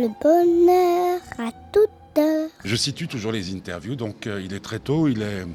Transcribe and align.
le 0.00 0.08
bonheur 0.20 1.20
à 1.38 1.52
toute 1.72 2.18
heure. 2.18 2.48
Je 2.64 2.76
situe 2.76 3.06
toujours 3.08 3.32
les 3.32 3.54
interviews, 3.54 3.96
donc 3.96 4.26
euh, 4.26 4.40
il 4.42 4.52
est 4.54 4.60
très 4.60 4.78
tôt, 4.78 5.08
il 5.08 5.22
est 5.22 5.46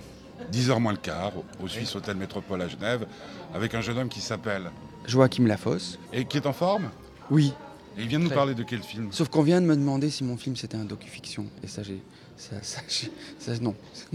10h 0.52 0.80
moins 0.80 0.92
le 0.92 0.98
quart, 1.00 1.32
au 1.64 1.68
Suisse 1.68 1.96
Hôtel 1.96 2.16
Métropole 2.18 2.62
à 2.62 2.68
Genève, 2.68 3.06
avec 3.54 3.74
un 3.74 3.82
jeune 3.82 3.98
homme 3.98 4.10
qui 4.10 4.22
s'appelle 4.22 4.70
Joachim 5.08 5.46
Lafosse. 5.48 5.98
et 6.14 6.26
qui 6.26 6.38
est 6.38 6.46
en 6.46 6.54
forme? 6.54 6.90
Oui, 7.32 7.54
Et 7.98 8.02
il 8.04 8.08
vient 8.08 8.20
de 8.20 8.26
nous 8.26 8.30
parler 8.30 8.54
de 8.54 8.64
quel 8.64 8.84
film? 8.84 9.08
Sauf 9.12 9.30
qu'on 9.30 9.42
vient 9.42 9.60
de 9.62 9.66
me 9.66 9.76
demander 9.76 10.10
si 10.10 10.24
mon 10.24 10.38
film 10.38 10.56
c'était 10.56 10.78
un 10.78 10.86
docu-fiction. 10.86 11.48
Et 11.64 11.68
ça, 11.68 11.82
j'ai. 11.84 12.02
Ça, 12.38 12.56
ça, 12.62 12.82
j'ai- 12.88 13.12
ça, 13.40 13.54
non. 13.62 13.74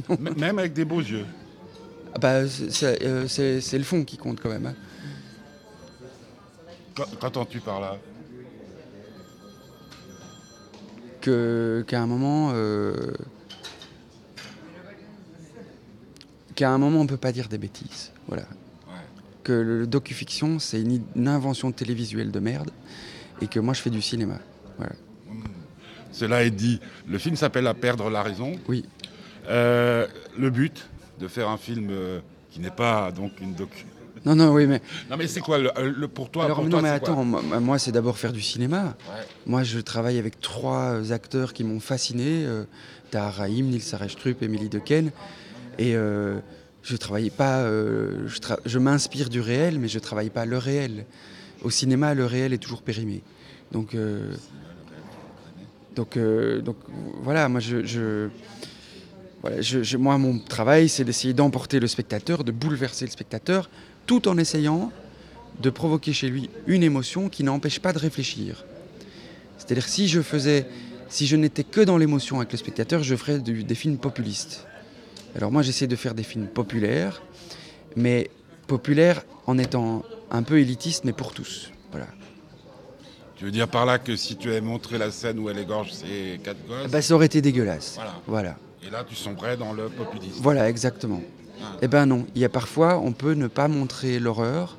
Même 0.36 0.58
avec 0.58 0.72
des 0.74 0.84
beaux 0.84 1.00
yeux. 1.00 1.24
Ah 2.14 2.18
bah, 2.18 2.46
c'est- 2.48 3.02
euh, 3.02 3.26
c'est- 3.28 3.78
le 3.78 3.84
fond 3.84 4.04
qui 4.04 4.16
compte 4.16 4.40
quand 4.40 4.50
même. 4.50 4.66
hein. 4.66 4.74
Qu'en- 6.94 7.04
Qu'entends-tu 7.20 7.60
par 7.60 7.80
là? 7.80 7.96
Que 11.20 11.84
qu'à 11.86 12.00
un 12.00 12.06
moment 12.06 12.50
euh, 12.54 13.12
qu'à 16.54 16.70
un 16.70 16.78
moment 16.78 17.00
on 17.00 17.06
peut 17.06 17.16
pas 17.16 17.32
dire 17.32 17.48
des 17.48 17.58
bêtises 17.58 18.12
voilà 18.26 18.44
que 19.44 19.52
le 19.52 19.86
docu-fiction 19.86 20.58
c'est 20.58 20.80
une, 20.80 21.28
invention 21.28 21.72
télévisuelle 21.72 22.30
de 22.30 22.40
merde 22.40 22.70
et 23.40 23.46
que 23.46 23.60
moi 23.60 23.74
je 23.74 23.80
fais 23.80 23.90
du 23.90 24.02
cinéma 24.02 24.38
voilà 24.78 24.94
Cela 26.12 26.42
est 26.42 26.50
dit. 26.50 26.80
Le 27.06 27.18
film 27.18 27.36
s'appelle 27.36 27.66
À 27.66 27.74
perdre 27.74 28.10
la 28.10 28.22
raison. 28.22 28.52
oui 28.68 28.84
Euh, 29.48 30.06
le 30.38 30.50
but 30.50 30.88
de 31.18 31.28
faire 31.28 31.48
un 31.48 31.56
film 31.56 31.88
euh, 31.90 32.20
qui 32.50 32.60
n'est 32.60 32.70
pas 32.70 33.10
donc 33.12 33.32
une 33.40 33.54
docu. 33.54 33.86
Non 34.26 34.34
non 34.36 34.52
oui 34.52 34.66
mais 34.66 34.82
Non 35.10 35.16
mais 35.16 35.26
c'est 35.26 35.40
quoi 35.40 35.58
le, 35.58 35.70
le- 35.96 36.08
pour 36.08 36.30
toi 36.30 36.44
alors 36.44 36.56
pour 36.58 36.64
non 36.64 36.70
toi, 36.72 36.82
mais 36.82 36.88
attends 36.90 37.24
moi, 37.24 37.42
moi, 37.60 37.78
c'est 37.78 37.92
d'abord 37.92 38.18
faire 38.18 38.32
du 38.32 38.42
cinéma. 38.42 38.96
Ouais. 39.08 39.24
moi 39.46 39.62
je 39.62 39.78
travaille 39.80 40.18
avec 40.18 40.40
trois 40.40 40.92
euh, 40.94 41.10
acteurs 41.12 41.52
qui 41.52 41.64
m'ont 41.64 41.80
fasciné 41.80 42.44
euh, 42.44 42.64
Tahar 43.10 43.34
Rahim 43.34 43.66
Nils 43.66 43.94
Arestrup 43.94 44.42
Émilie 44.42 44.68
Dequesne 44.68 45.10
et 45.78 45.94
euh, 45.96 46.38
je 46.82 46.96
travaillais 46.96 47.30
pas 47.30 47.58
euh, 47.60 48.26
je, 48.28 48.38
tra- 48.38 48.58
je 48.66 48.78
m'inspire 48.78 49.28
du 49.30 49.40
réel 49.40 49.78
mais 49.78 49.88
je 49.88 49.98
travaille 49.98 50.30
pas 50.30 50.44
le 50.46 50.58
réel. 50.58 51.06
Au 51.62 51.70
cinéma 51.70 52.14
le 52.14 52.24
réel 52.26 52.52
est 52.52 52.58
toujours 52.58 52.82
périmé. 52.82 53.22
Donc 53.72 53.94
euh, 53.94 54.34
donc 55.96 56.16
euh, 56.16 56.60
donc 56.60 56.76
voilà 57.22 57.48
moi 57.48 57.60
je, 57.60 57.84
je- 57.84 58.28
voilà, 59.42 59.60
je- 59.60 59.82
je- 59.82 59.96
moi 59.96 60.18
mon 60.18 60.38
travail 60.38 60.88
c'est 60.88 61.04
d'essayer 61.04 61.32
d'emporter 61.34 61.80
le 61.80 61.86
spectateur 61.86 62.44
de 62.44 62.52
bouleverser 62.52 63.04
le 63.06 63.10
spectateur 63.10 63.70
tout 64.06 64.28
en 64.28 64.36
essayant 64.38 64.92
de 65.60 65.70
provoquer 65.70 66.12
chez 66.12 66.28
lui 66.28 66.50
une 66.66 66.82
émotion 66.82 67.28
qui 67.28 67.44
n'empêche 67.44 67.80
pas 67.80 67.92
de 67.92 67.98
réfléchir. 67.98 68.64
C'est-à-dire 69.58 69.86
si 69.88 70.08
je 70.08 70.20
faisais, 70.22 70.66
si 71.08 71.26
je 71.26 71.36
n'étais 71.36 71.64
que 71.64 71.80
dans 71.80 71.98
l'émotion 71.98 72.36
avec 72.38 72.52
le 72.52 72.58
spectateur, 72.58 73.02
je 73.02 73.14
ferais 73.16 73.38
du- 73.38 73.64
des 73.64 73.74
films 73.74 73.98
populistes. 73.98 74.66
Alors 75.36 75.50
moi 75.52 75.62
j'essaie 75.62 75.86
de 75.86 75.96
faire 75.96 76.14
des 76.14 76.22
films 76.22 76.46
populaires, 76.46 77.22
mais 77.96 78.30
populaires 78.66 79.22
en 79.46 79.58
étant 79.58 80.02
un 80.30 80.42
peu 80.42 80.58
élitiste, 80.60 81.04
mais 81.04 81.12
pour 81.12 81.32
tous. 81.32 81.70
Voilà. 81.90 82.06
Tu 83.36 83.44
veux 83.44 83.50
dire 83.50 83.68
par 83.68 83.86
là 83.86 83.98
que 83.98 84.16
si 84.16 84.36
tu 84.36 84.48
avais 84.48 84.60
montré 84.60 84.98
la 84.98 85.10
scène 85.10 85.38
où 85.38 85.48
elle 85.50 85.58
égorge 85.58 85.92
ses 85.92 86.38
quatre 86.42 86.64
gosses, 86.66 86.82
Ah 86.84 86.88
bah, 86.88 87.02
ça 87.02 87.14
aurait 87.14 87.26
été 87.26 87.40
dégueulasse. 87.40 87.94
Voilà. 87.96 88.14
Voilà. 88.26 88.56
Et 88.86 88.90
là 88.90 89.04
tu 89.08 89.14
sombrais 89.14 89.56
dans 89.56 89.72
le 89.72 89.88
populisme. 89.88 90.38
Voilà, 90.40 90.68
exactement. 90.68 91.22
Ah. 91.62 91.76
Eh 91.82 91.88
ben 91.88 92.06
non, 92.06 92.26
il 92.34 92.40
y 92.40 92.44
a 92.44 92.48
parfois, 92.48 92.98
on 92.98 93.12
peut 93.12 93.34
ne 93.34 93.46
pas 93.46 93.68
montrer 93.68 94.18
l'horreur, 94.18 94.76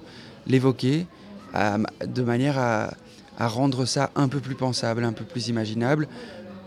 l'évoquer, 0.47 1.05
de 1.53 2.21
manière 2.23 2.57
à, 2.57 2.93
à 3.37 3.47
rendre 3.47 3.85
ça 3.85 4.09
un 4.15 4.27
peu 4.27 4.39
plus 4.39 4.55
pensable, 4.55 5.03
un 5.03 5.13
peu 5.13 5.25
plus 5.25 5.47
imaginable, 5.49 6.07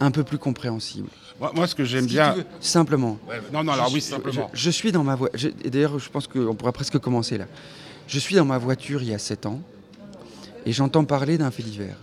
un 0.00 0.10
peu 0.10 0.22
plus 0.24 0.38
compréhensible. 0.38 1.08
Moi, 1.40 1.50
moi, 1.54 1.66
ce 1.66 1.74
que 1.74 1.84
j'aime 1.84 2.04
Si 2.04 2.10
bien. 2.14 2.34
veux, 2.34 2.44
simplement. 2.60 3.18
Ouais, 3.28 3.40
non, 3.52 3.64
non, 3.64 3.72
alors 3.72 3.88
Je 3.88 3.94
oui, 3.94 4.00
simplement. 4.00 4.50
Je, 4.52 4.58
je 4.66 4.70
suis 4.70 4.92
dans 4.92 5.02
ma 5.02 5.16
voiture. 5.16 5.50
Et 5.64 5.70
d'ailleurs, 5.70 5.98
je 5.98 6.08
pense 6.08 6.28
qu'on 6.28 6.54
pourra 6.54 6.72
presque 6.72 6.98
commencer 6.98 7.38
là. 7.38 7.46
Je 8.06 8.18
suis 8.20 8.36
dans 8.36 8.44
ma 8.44 8.58
voiture 8.58 9.02
il 9.02 9.08
y 9.08 9.14
a 9.14 9.18
7 9.18 9.46
ans 9.46 9.60
et 10.66 10.72
j'entends 10.72 11.04
parler 11.04 11.38
d'un 11.38 11.50
fait 11.50 11.62
divers 11.64 11.98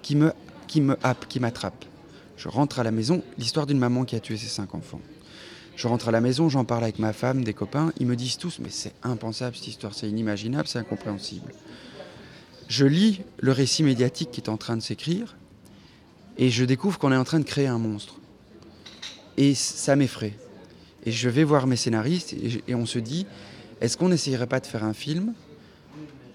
qui 0.00 0.16
me, 0.16 0.32
qui 0.68 0.80
me 0.80 0.96
happe, 1.02 1.26
qui 1.28 1.38
m'attrape. 1.40 1.84
Je 2.36 2.48
rentre 2.48 2.78
à 2.78 2.82
la 2.82 2.90
maison, 2.90 3.22
l'histoire 3.38 3.66
d'une 3.66 3.78
maman 3.78 4.04
qui 4.04 4.16
a 4.16 4.20
tué 4.20 4.36
ses 4.36 4.48
cinq 4.48 4.74
enfants. 4.74 5.00
Je 5.76 5.88
rentre 5.88 6.08
à 6.08 6.12
la 6.12 6.20
maison, 6.20 6.48
j'en 6.48 6.64
parle 6.64 6.84
avec 6.84 6.98
ma 6.98 7.12
femme, 7.12 7.44
des 7.44 7.54
copains. 7.54 7.92
Ils 7.98 8.06
me 8.06 8.16
disent 8.16 8.36
tous, 8.36 8.58
mais 8.58 8.68
c'est 8.70 8.92
impensable 9.02 9.56
cette 9.56 9.68
histoire, 9.68 9.94
c'est 9.94 10.08
inimaginable, 10.08 10.68
c'est 10.68 10.78
incompréhensible. 10.78 11.52
Je 12.68 12.86
lis 12.86 13.20
le 13.38 13.52
récit 13.52 13.82
médiatique 13.82 14.30
qui 14.30 14.40
est 14.40 14.48
en 14.48 14.56
train 14.56 14.76
de 14.76 14.82
s'écrire 14.82 15.36
et 16.38 16.50
je 16.50 16.64
découvre 16.64 16.98
qu'on 16.98 17.12
est 17.12 17.16
en 17.16 17.24
train 17.24 17.40
de 17.40 17.44
créer 17.44 17.66
un 17.66 17.78
monstre. 17.78 18.16
Et 19.36 19.54
ça 19.54 19.96
m'effraie. 19.96 20.34
Et 21.04 21.10
je 21.10 21.28
vais 21.28 21.44
voir 21.44 21.66
mes 21.66 21.76
scénaristes 21.76 22.34
et, 22.66 22.74
on 22.74 22.86
se 22.86 22.98
dit, 22.98 23.26
est-ce 23.80 23.96
qu'on 23.96 24.08
n'essayerait 24.08 24.46
pas 24.46 24.60
de 24.60 24.66
faire 24.66 24.84
un 24.84 24.94
film 24.94 25.34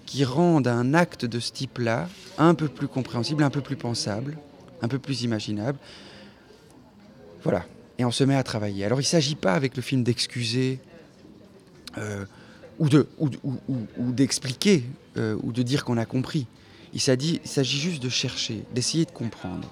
qui 0.04 0.24
rende 0.24 0.66
un 0.68 0.94
acte 0.94 1.24
de 1.24 1.40
ce 1.40 1.52
type-là 1.52 2.08
un 2.38 2.54
peu 2.54 2.68
plus 2.68 2.88
compréhensible, 2.88 3.42
un 3.42 3.50
peu 3.50 3.60
plus 3.60 3.76
pensable, 3.76 4.38
un 4.82 4.88
peu 4.88 4.98
plus 4.98 5.22
imaginable 5.22 5.78
Voilà. 7.42 7.64
Et 7.98 8.04
on 8.04 8.10
se 8.12 8.22
met 8.24 8.36
à 8.36 8.42
travailler. 8.44 8.84
Alors 8.84 9.00
il 9.00 9.04
ne 9.04 9.08
s'agit 9.08 9.34
pas 9.34 9.54
avec 9.54 9.74
le 9.76 9.82
film 9.82 10.04
d'excuser 10.04 10.78
euh, 11.96 12.24
ou 12.78 12.88
de- 12.88 13.08
ou, 13.18 13.28
d'expliquer 14.12 14.84
euh, 15.16 15.36
ou 15.42 15.50
de 15.52 15.62
dire 15.62 15.84
qu'on 15.84 15.96
a 15.96 16.04
compris. 16.04 16.46
Il 16.94 17.00
s'agit 17.00 17.40
juste 17.80 18.02
de 18.02 18.08
chercher, 18.08 18.64
d'essayer 18.72 19.04
de 19.04 19.10
comprendre. 19.10 19.68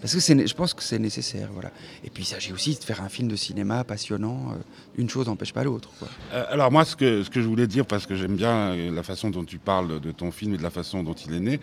Parce 0.00 0.14
que 0.14 0.20
je 0.20 0.54
pense 0.54 0.74
que 0.74 0.82
c'est 0.82 0.98
nécessaire, 0.98 1.48
voilà. 1.52 1.70
Et 2.04 2.10
puis 2.10 2.22
il 2.22 2.26
s'agit 2.26 2.52
aussi 2.52 2.74
de 2.74 2.84
faire 2.84 3.00
un 3.02 3.08
film 3.08 3.28
de 3.28 3.36
cinéma 3.36 3.82
passionnant. 3.82 4.52
euh, 4.52 4.62
une 4.98 5.08
chose 5.08 5.26
n'empêche 5.26 5.52
pas 5.52 5.64
l'autre. 5.64 5.90
Euh, 6.32 6.44
alors 6.50 6.70
moi, 6.70 6.84
ce 6.84 6.96
que, 6.96 7.22
ce 7.22 7.30
que 7.30 7.40
je 7.40 7.48
voulais 7.48 7.66
dire, 7.66 7.86
parce 7.86 8.06
que 8.06 8.14
j'aime 8.14 8.36
bien 8.36 8.72
euh, 8.72 8.90
la 8.90 9.02
façon 9.02 9.30
dont 9.30 9.44
tu 9.44 9.58
parles 9.58 10.00
de 10.00 10.12
ton 10.12 10.30
film 10.30 10.54
et 10.54 10.58
de 10.58 10.62
la 10.62 10.70
façon 10.70 11.02
dont 11.02 11.14
il 11.14 11.34
est 11.34 11.40
né, 11.40 11.60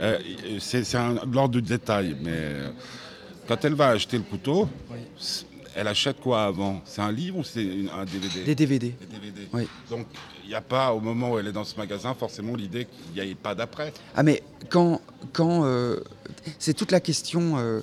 euh, 0.00 0.18
c'est 0.58 0.82
l'ordre 1.32 1.48
du 1.60 1.62
détail. 1.62 2.16
Mais 2.22 2.30
euh, 2.32 2.70
quand 3.48 3.64
elle 3.64 3.74
va 3.74 3.88
acheter 3.88 4.16
le 4.18 4.24
couteau, 4.24 4.68
elle 5.76 5.86
achète 5.88 6.20
quoi 6.20 6.44
avant? 6.44 6.80
C'est 6.84 7.02
un 7.02 7.12
livre 7.12 7.38
ou 7.38 7.44
c'est 7.44 7.60
un 7.96 8.04
DVD 8.04 8.42
Des 8.44 8.54
DVD. 8.54 8.94
Des 8.98 9.06
DVD. 9.06 9.48
Oui. 9.52 9.68
Donc 9.90 10.06
il 10.44 10.48
n'y 10.48 10.54
a 10.54 10.60
pas, 10.60 10.92
au 10.92 11.00
moment 11.00 11.32
où 11.32 11.38
elle 11.38 11.46
est 11.48 11.52
dans 11.52 11.64
ce 11.64 11.76
magasin, 11.76 12.14
forcément 12.14 12.54
l'idée 12.56 12.86
qu'il 13.14 13.22
n'y 13.22 13.30
ait 13.30 13.34
pas 13.34 13.54
d'après. 13.54 13.92
Ah 14.16 14.22
mais 14.22 14.42
quand, 14.70 15.00
quand 15.32 15.64
euh, 15.64 16.00
c'est 16.58 16.74
toute 16.74 16.90
la 16.92 17.00
question. 17.00 17.58
euh, 17.58 17.80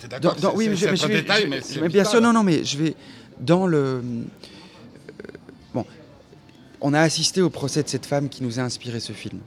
T'es 0.00 0.08
d'accord 0.08 0.34
dans- 0.36 0.54
oui, 0.54 0.68
mais 0.68 0.76
je, 0.76 0.86
mais 0.86 0.92
vais- 0.96 1.08
détail, 1.22 1.42
je- 1.44 1.48
mais 1.48 1.88
bien 1.88 2.02
vital. 2.02 2.06
sûr, 2.06 2.20
non, 2.20 2.32
non, 2.32 2.42
mais 2.42 2.64
je 2.64 2.76
vais 2.78 2.94
dans 3.40 3.66
le. 3.66 3.78
euh, 3.78 4.02
bon, 5.74 5.84
on 6.80 6.94
a 6.94 7.00
assisté 7.00 7.42
au 7.42 7.50
procès 7.50 7.82
de 7.82 7.88
cette 7.88 8.06
femme 8.06 8.28
qui 8.28 8.42
nous 8.42 8.58
a 8.58 8.62
inspiré 8.62 8.98
ce 9.00 9.12
film. 9.12 9.40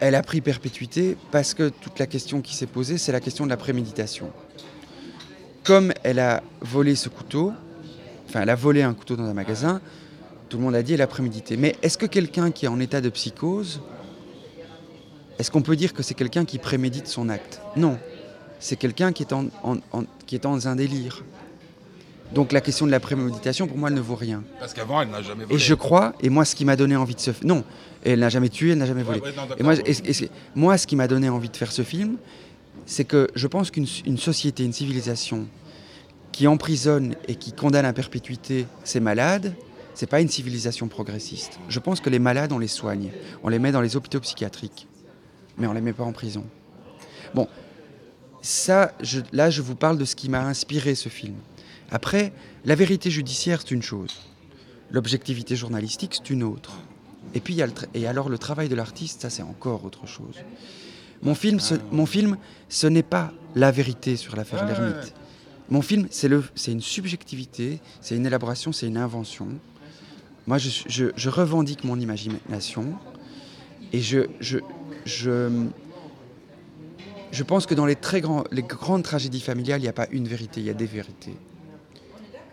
Elle 0.00 0.16
a 0.16 0.22
pris 0.22 0.40
perpétuité 0.40 1.16
parce 1.30 1.54
que 1.54 1.68
toute 1.68 1.98
la 1.98 2.06
question 2.06 2.42
qui 2.42 2.54
s'est 2.54 2.66
posée, 2.66 2.98
c'est 2.98 3.12
la 3.12 3.20
question 3.20 3.44
de 3.44 3.50
la 3.50 3.56
préméditation. 3.56 4.30
Comme 5.64 5.92
elle 6.02 6.18
a 6.18 6.42
volé 6.60 6.94
ce 6.94 7.08
couteau, 7.08 7.52
enfin, 8.28 8.42
elle 8.42 8.50
a 8.50 8.54
volé 8.54 8.82
un 8.82 8.92
couteau 8.94 9.16
dans 9.16 9.24
un 9.24 9.32
magasin, 9.34 9.80
tout 10.48 10.58
le 10.58 10.62
monde 10.64 10.74
a 10.74 10.82
dit 10.82 10.92
elle 10.94 11.02
a 11.02 11.06
prémédité. 11.06 11.56
Mais 11.56 11.74
est-ce 11.82 11.96
que 11.96 12.06
quelqu'un 12.06 12.50
qui 12.50 12.66
est 12.66 12.68
en 12.68 12.80
état 12.80 13.00
de 13.00 13.08
psychose, 13.08 13.80
est-ce 15.38 15.50
qu'on 15.50 15.62
peut 15.62 15.76
dire 15.76 15.94
que 15.94 16.02
c'est 16.02 16.14
quelqu'un 16.14 16.44
qui 16.44 16.58
prémédite 16.58 17.06
son 17.08 17.28
acte? 17.28 17.60
Non. 17.76 17.98
C'est 18.60 18.76
quelqu'un 18.76 19.12
qui, 19.12 19.22
est 19.22 19.32
en- 19.32 19.46
en- 19.62 19.76
en- 19.92 20.04
qui 20.26 20.36
est 20.36 20.42
dans 20.42 20.68
un 20.68 20.76
délire. 20.76 21.24
Donc 22.32 22.52
la 22.52 22.60
question 22.60 22.86
de 22.86 22.90
la 22.90 23.00
préméditation, 23.00 23.66
pour 23.66 23.76
moi, 23.78 23.88
elle 23.88 23.94
ne 23.94 24.00
vaut 24.00 24.14
rien. 24.16 24.42
Parce 24.58 24.74
qu'avant, 24.74 25.00
elle 25.00 25.08
n'a 25.10 25.22
jamais 25.22 25.44
volé. 25.44 25.54
Et 25.56 25.58
je 25.58 25.74
crois, 25.74 26.14
et 26.20 26.28
moi, 26.30 26.44
ce 26.44 26.54
qui 26.54 26.64
m'a 26.64 26.76
donné 26.76 26.96
envie 26.96 27.14
de 27.14 27.20
se... 27.20 27.30
Non, 27.42 27.64
elle 28.04 28.20
n'a 28.20 28.28
jamais 28.28 28.48
tué, 28.48 28.70
elle 28.72 28.78
n'a 28.78 28.86
jamais 28.86 29.02
volé. 29.02 29.20
Ouais, 29.20 29.28
ouais, 29.28 29.36
non, 29.36 29.42
d'accord, 29.42 29.56
et 29.58 29.62
moi, 29.62 29.74
ouais. 29.74 29.82
et- 29.86 30.10
et 30.10 30.12
c'est- 30.12 30.30
moi, 30.54 30.76
ce 30.78 30.86
qui 30.86 30.96
m'a 30.96 31.08
donné 31.08 31.28
envie 31.28 31.48
de 31.48 31.56
faire 31.56 31.72
ce 31.72 31.82
film, 31.82 32.16
c'est 32.86 33.04
que 33.04 33.28
je 33.34 33.46
pense 33.46 33.70
qu'une 33.70 33.86
une 34.06 34.18
société, 34.18 34.64
une 34.64 34.72
civilisation 34.72 35.46
qui 36.34 36.48
emprisonne 36.48 37.14
et 37.28 37.36
qui 37.36 37.52
condamne 37.52 37.84
à 37.84 37.92
perpétuité 37.92 38.66
ses 38.82 38.98
malades, 38.98 39.54
c'est 39.94 40.08
pas 40.08 40.20
une 40.20 40.28
civilisation 40.28 40.88
progressiste. 40.88 41.60
Je 41.68 41.78
pense 41.78 42.00
que 42.00 42.10
les 42.10 42.18
malades, 42.18 42.50
on 42.52 42.58
les 42.58 42.66
soigne. 42.66 43.12
On 43.44 43.48
les 43.48 43.60
met 43.60 43.70
dans 43.70 43.80
les 43.80 43.94
hôpitaux 43.94 44.18
psychiatriques. 44.18 44.88
Mais 45.58 45.68
on 45.68 45.72
les 45.72 45.80
met 45.80 45.92
pas 45.92 46.02
en 46.02 46.10
prison. 46.12 46.44
Bon, 47.34 47.46
ça, 48.42 48.92
je- 49.00 49.20
là, 49.32 49.48
je 49.48 49.62
vous 49.62 49.76
parle 49.76 49.96
de 49.96 50.04
ce 50.04 50.16
qui 50.16 50.28
m'a 50.28 50.44
inspiré 50.44 50.96
ce 50.96 51.08
film. 51.08 51.36
Après, 51.92 52.32
la 52.64 52.74
vérité 52.74 53.10
judiciaire, 53.10 53.60
c'est 53.60 53.70
une 53.70 53.82
chose. 53.82 54.16
L'objectivité 54.90 55.54
journalistique, 55.54 56.16
c'est 56.16 56.30
une 56.30 56.42
autre. 56.42 56.72
Et 57.34 57.38
puis, 57.40 57.54
y 57.54 57.62
a 57.62 57.66
le 57.66 57.72
et 57.94 58.08
alors 58.08 58.28
le 58.28 58.38
travail 58.38 58.68
de 58.68 58.74
l'artiste, 58.74 59.22
ça, 59.22 59.30
c'est 59.30 59.42
encore 59.42 59.84
autre 59.84 60.08
chose. 60.08 60.36
Mon 61.22 61.36
film, 61.36 61.60
ce, 61.60 61.74
mon 61.92 62.06
film, 62.06 62.36
ce 62.68 62.88
n'est 62.88 63.04
pas 63.04 63.32
la 63.54 63.70
vérité 63.70 64.16
sur 64.16 64.34
l'affaire 64.34 64.62
ouais, 64.64 64.72
Lermite. 64.72 65.14
Mon 65.70 65.80
film, 65.82 66.06
c'est 66.10 66.28
une 66.72 66.80
subjectivité, 66.82 67.80
c'est 68.00 68.16
une 68.16 68.26
élaboration, 68.26 68.72
c'est 68.72 68.86
une 68.86 68.96
invention. 68.98 69.48
Moi, 70.46 70.58
je, 70.58 70.68
suis- 70.68 70.84
je- 70.88 71.10
je 71.16 71.30
revendique 71.30 71.84
mon 71.84 71.98
imagination 71.98 72.94
et 73.92 74.00
je, 74.00 74.26
je, 74.40 74.58
je, 75.06 75.66
je 77.32 77.42
pense 77.42 77.64
que 77.66 77.74
dans 77.74 77.86
les 77.86 77.96
très 77.96 78.20
grands, 78.20 78.44
les 78.52 78.62
grandes 78.62 79.02
tragédies 79.04 79.40
familiales, 79.40 79.80
il 79.80 79.84
n'y 79.84 79.88
a 79.88 79.92
pas 79.94 80.06
une 80.10 80.28
vérité, 80.28 80.60
il 80.60 80.66
y 80.66 80.70
a 80.70 80.74
des 80.74 80.86
vérités. 80.86 81.34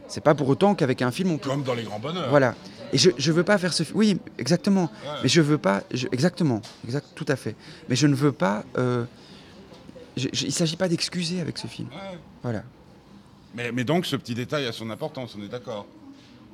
C'est 0.08 0.24
pas 0.24 0.36
pour 0.36 0.48
autant 0.50 0.74
qu'avec 0.76 1.02
un 1.02 1.12
film 1.12 1.32
on 1.32 1.38
peut. 1.38 1.50
Comme 1.50 1.64
dans 1.64 1.74
les 1.74 1.84
grands 1.84 2.00
bonheurs. 2.00 2.30
Voilà. 2.30 2.56
Et 2.94 2.98
je 2.98 3.10
ne 3.12 3.32
veux 3.34 3.44
pas 3.44 3.58
faire 3.58 3.72
ce. 3.74 3.84
Oui, 3.94 4.18
exactement. 4.38 4.84
Ouais. 5.04 5.20
Mais 5.24 5.30
je 5.30 5.40
veux 5.42 5.58
pas. 5.58 5.84
exactement. 6.12 6.62
Exact, 6.86 7.08
tout 7.16 7.26
à 7.30 7.38
fait. 7.38 7.56
Mais 7.88 7.96
je 7.96 8.08
ne 8.08 8.16
veux 8.16 8.34
pas. 8.34 8.66
euh, 8.78 9.06
il 10.18 10.30
ne 10.46 10.52
s'agit 10.52 10.76
pas 10.76 10.90
d'excuser 10.90 11.40
avec 11.40 11.58
ce 11.58 11.68
film. 11.68 11.88
Ouais. 11.90 12.18
Voilà. 12.44 12.64
Mais, 13.56 13.72
mais 13.72 13.84
donc 13.84 14.06
ce 14.06 14.16
petit 14.16 14.34
détail 14.34 14.66
a 14.68 14.72
son 14.72 14.90
importance, 14.90 15.36
on 15.40 15.44
est 15.44 15.48
d'accord. 15.50 15.86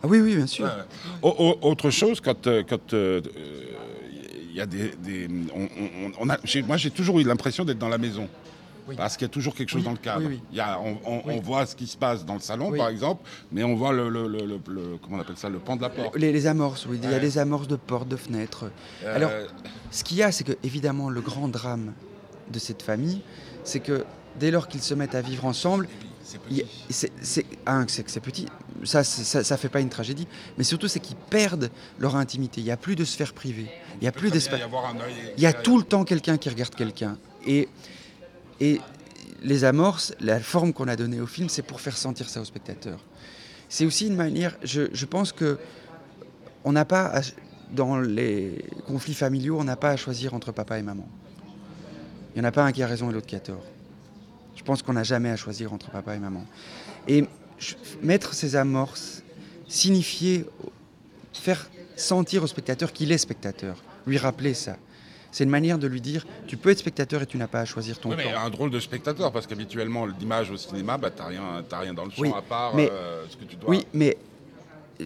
Ah 0.03 0.07
oui, 0.07 0.19
oui, 0.19 0.35
bien 0.35 0.47
sûr. 0.47 0.65
Ouais. 0.65 1.55
Autre 1.61 1.89
chose, 1.89 2.21
quand 2.21 2.45
euh, 2.47 2.63
quand 2.67 2.93
euh, 2.93 3.21
euh, 3.35 3.63
il 4.49 4.55
y 4.55 4.61
a 4.61 4.65
des, 4.65 4.89
des- 5.03 5.27
on, 5.55 5.63
on- 5.63 6.11
on 6.19 6.29
a, 6.29 6.37
moi 6.65 6.77
j'ai 6.77 6.89
toujours 6.91 7.19
eu 7.19 7.23
l'impression 7.23 7.63
d'être 7.65 7.79
dans 7.79 7.89
la 7.89 7.97
maison. 7.97 8.27
Oui. 8.87 8.95
Parce 8.95 9.17
qu'il 9.17 9.25
y 9.25 9.29
a 9.29 9.33
toujours 9.33 9.53
quelque 9.53 9.67
chose 9.69 9.81
Oui, 9.81 9.85
dans 9.85 9.91
le 9.91 9.97
cadre. 9.97 10.25
oui. 10.27 10.39
Il 10.51 10.57
y 10.57 10.61
a, 10.61 10.79
on, 10.79 10.97
on- 11.05 11.17
Oui. 11.25 11.33
on 11.35 11.39
voit 11.41 11.65
ce 11.65 11.75
qui 11.75 11.87
se 11.87 11.97
passe 11.97 12.25
dans 12.25 12.35
le 12.35 12.39
salon, 12.39 12.71
par 12.71 12.87
exemple, 12.87 13.21
mais 13.51 13.63
on 13.63 13.75
voit 13.75 13.91
le, 13.91 14.07
le- 14.07 14.27
le- 14.29 14.45
le- 14.45 14.59
le- 14.69 14.97
comment 15.01 15.17
on 15.17 15.19
appelle 15.19 15.35
ça, 15.35 15.49
le 15.49 15.59
pan 15.59 15.75
de 15.75 15.81
la 15.81 15.89
porte. 15.89 16.15
Les, 16.17 16.31
les 16.31 16.47
amorces, 16.47 16.85
oui. 16.85 16.97
Il 17.03 17.11
y 17.11 17.13
a 17.13 17.19
des 17.19 17.37
amorces 17.37 17.67
de 17.67 17.75
portes, 17.75 18.07
de 18.07 18.15
fenêtres. 18.15 18.71
Euh, 19.03 19.15
Alors, 19.15 19.31
Ce 19.91 20.03
qu'il 20.05 20.15
y 20.17 20.23
a, 20.23 20.31
c'est 20.31 20.45
que, 20.45 20.53
évidemment, 20.63 21.09
le 21.09 21.19
grand 21.21 21.49
drame 21.49 21.93
de 22.49 22.59
cette 22.59 22.81
famille, 22.81 23.21
c'est 23.65 23.81
que 23.81 24.05
dès 24.39 24.51
lors 24.51 24.69
qu'ils 24.69 24.81
se 24.81 24.93
mettent 24.93 25.15
à 25.15 25.21
vivre 25.21 25.43
ensemble, 25.43 25.89
c'est 26.27 26.39
petit. 26.41 26.61
a- 26.61 26.65
c'est 26.89 27.11
c'est- 27.21 27.45
un, 27.65 27.85
c'est 27.87 28.03
que 28.03 28.11
c'est 28.11 28.19
petit, 28.19 28.45
ça, 28.83 29.03
ça, 29.03 29.43
ça 29.43 29.57
fait 29.57 29.69
pas 29.69 29.79
une 29.79 29.89
tragédie, 29.89 30.27
mais 30.57 30.63
surtout 30.63 30.87
c'est 30.87 30.99
qu'ils 30.99 31.15
perdent 31.15 31.71
leur 31.99 32.15
intimité. 32.15 32.61
Il 32.61 32.65
n'y 32.65 32.71
a 32.71 32.77
plus 32.77 32.95
de 32.95 33.05
sphère 33.05 33.33
privée, 33.33 33.67
il 33.95 34.01
n'y 34.01 34.07
a 34.07 34.11
plus 34.11 34.29
d'espace. 34.31 34.59
Il 35.37 35.43
y 35.43 35.45
a 35.45 35.53
tout 35.53 35.77
le 35.77 35.83
temps 35.83 36.03
quelqu'un 36.03 36.37
qui 36.37 36.49
regarde 36.49 36.75
quelqu'un. 36.75 37.17
Et, 37.45 37.69
et 38.59 38.81
les 39.41 39.63
amorces, 39.63 40.13
la 40.19 40.39
forme 40.39 40.73
qu'on 40.73 40.87
a 40.87 40.95
donnée 40.95 41.21
au 41.21 41.27
film, 41.27 41.47
c'est 41.49 41.61
pour 41.61 41.79
faire 41.79 41.95
sentir 41.97 42.27
ça 42.29 42.41
au 42.41 42.45
spectateur. 42.45 42.99
C'est 43.69 43.85
aussi 43.85 44.07
une 44.07 44.15
manière, 44.15 44.57
je, 44.63 44.83
je 44.93 45.05
pense 45.05 45.31
que 45.31 45.57
on 46.63 46.71
n'a 46.73 46.85
pas, 46.85 47.05
à- 47.05 47.21
dans 47.71 47.99
les 47.99 48.65
conflits 48.85 49.13
familiaux, 49.13 49.57
on 49.59 49.63
n'a 49.63 49.75
pas 49.77 49.91
à 49.91 49.97
choisir 49.97 50.33
entre 50.33 50.51
papa 50.51 50.77
et 50.79 50.81
maman. 50.83 51.07
Il 52.35 52.41
n'y 52.41 52.45
en 52.45 52.49
a 52.49 52.51
pas 52.51 52.63
un 52.65 52.71
qui 52.71 52.83
a 52.83 52.87
raison 52.87 53.09
et 53.09 53.13
l'autre 53.13 53.27
qui 53.27 53.35
a 53.35 53.39
tort. 53.39 53.63
Je 54.57 54.63
pense 54.63 54.81
qu'on 54.81 54.93
n'a 54.93 55.03
jamais 55.03 55.29
à 55.29 55.37
choisir 55.37 55.71
entre 55.71 55.89
papa 55.91 56.15
et 56.15 56.19
maman. 56.19 56.45
Et 57.07 57.23
mettre 58.01 58.33
ces 58.33 58.55
amorces, 58.57 59.23
signifier, 59.67 60.45
faire 61.31 61.69
sentir 61.95 62.43
au 62.43 62.47
spectateur 62.47 62.91
qu'il 62.91 63.11
est 63.11 63.17
spectateur, 63.17 63.77
lui 64.05 64.17
rappeler 64.17 64.53
ça. 64.53 64.75
C'est 65.31 65.43
une 65.43 65.49
manière 65.49 65.77
de 65.77 65.87
lui 65.87 66.01
dire, 66.01 66.25
tu 66.47 66.57
peux 66.57 66.69
être 66.71 66.79
spectateur 66.79 67.21
et 67.21 67.25
tu 67.27 67.37
n'as 67.37 67.47
pas 67.47 67.59
à 67.61 67.65
choisir 67.65 67.99
ton 67.99 68.09
mais 68.15 68.23
camp. 68.23 68.39
un 68.39 68.49
drôle 68.49 68.71
de 68.71 68.79
spectateur, 68.79 69.31
parce 69.31 69.45
qu'habituellement, 69.45 70.05
l'image 70.05 70.49
au 70.49 70.57
cinéma, 70.57 70.97
bah, 70.97 71.11
t'as 71.15 71.25
rien, 71.27 71.63
t'as 71.69 71.79
rien 71.79 71.93
dans 71.93 72.05
le 72.05 72.11
champ 72.11 72.21
Oui, 72.21 72.31
à 72.35 72.41
part 72.41 72.75
mais- 72.75 72.89
euh, 72.91 73.23
ce 73.29 73.37
que 73.37 73.43
tu 73.43 73.55
dois. 73.57 73.69
Oui, 73.69 73.85
mais 73.93 74.17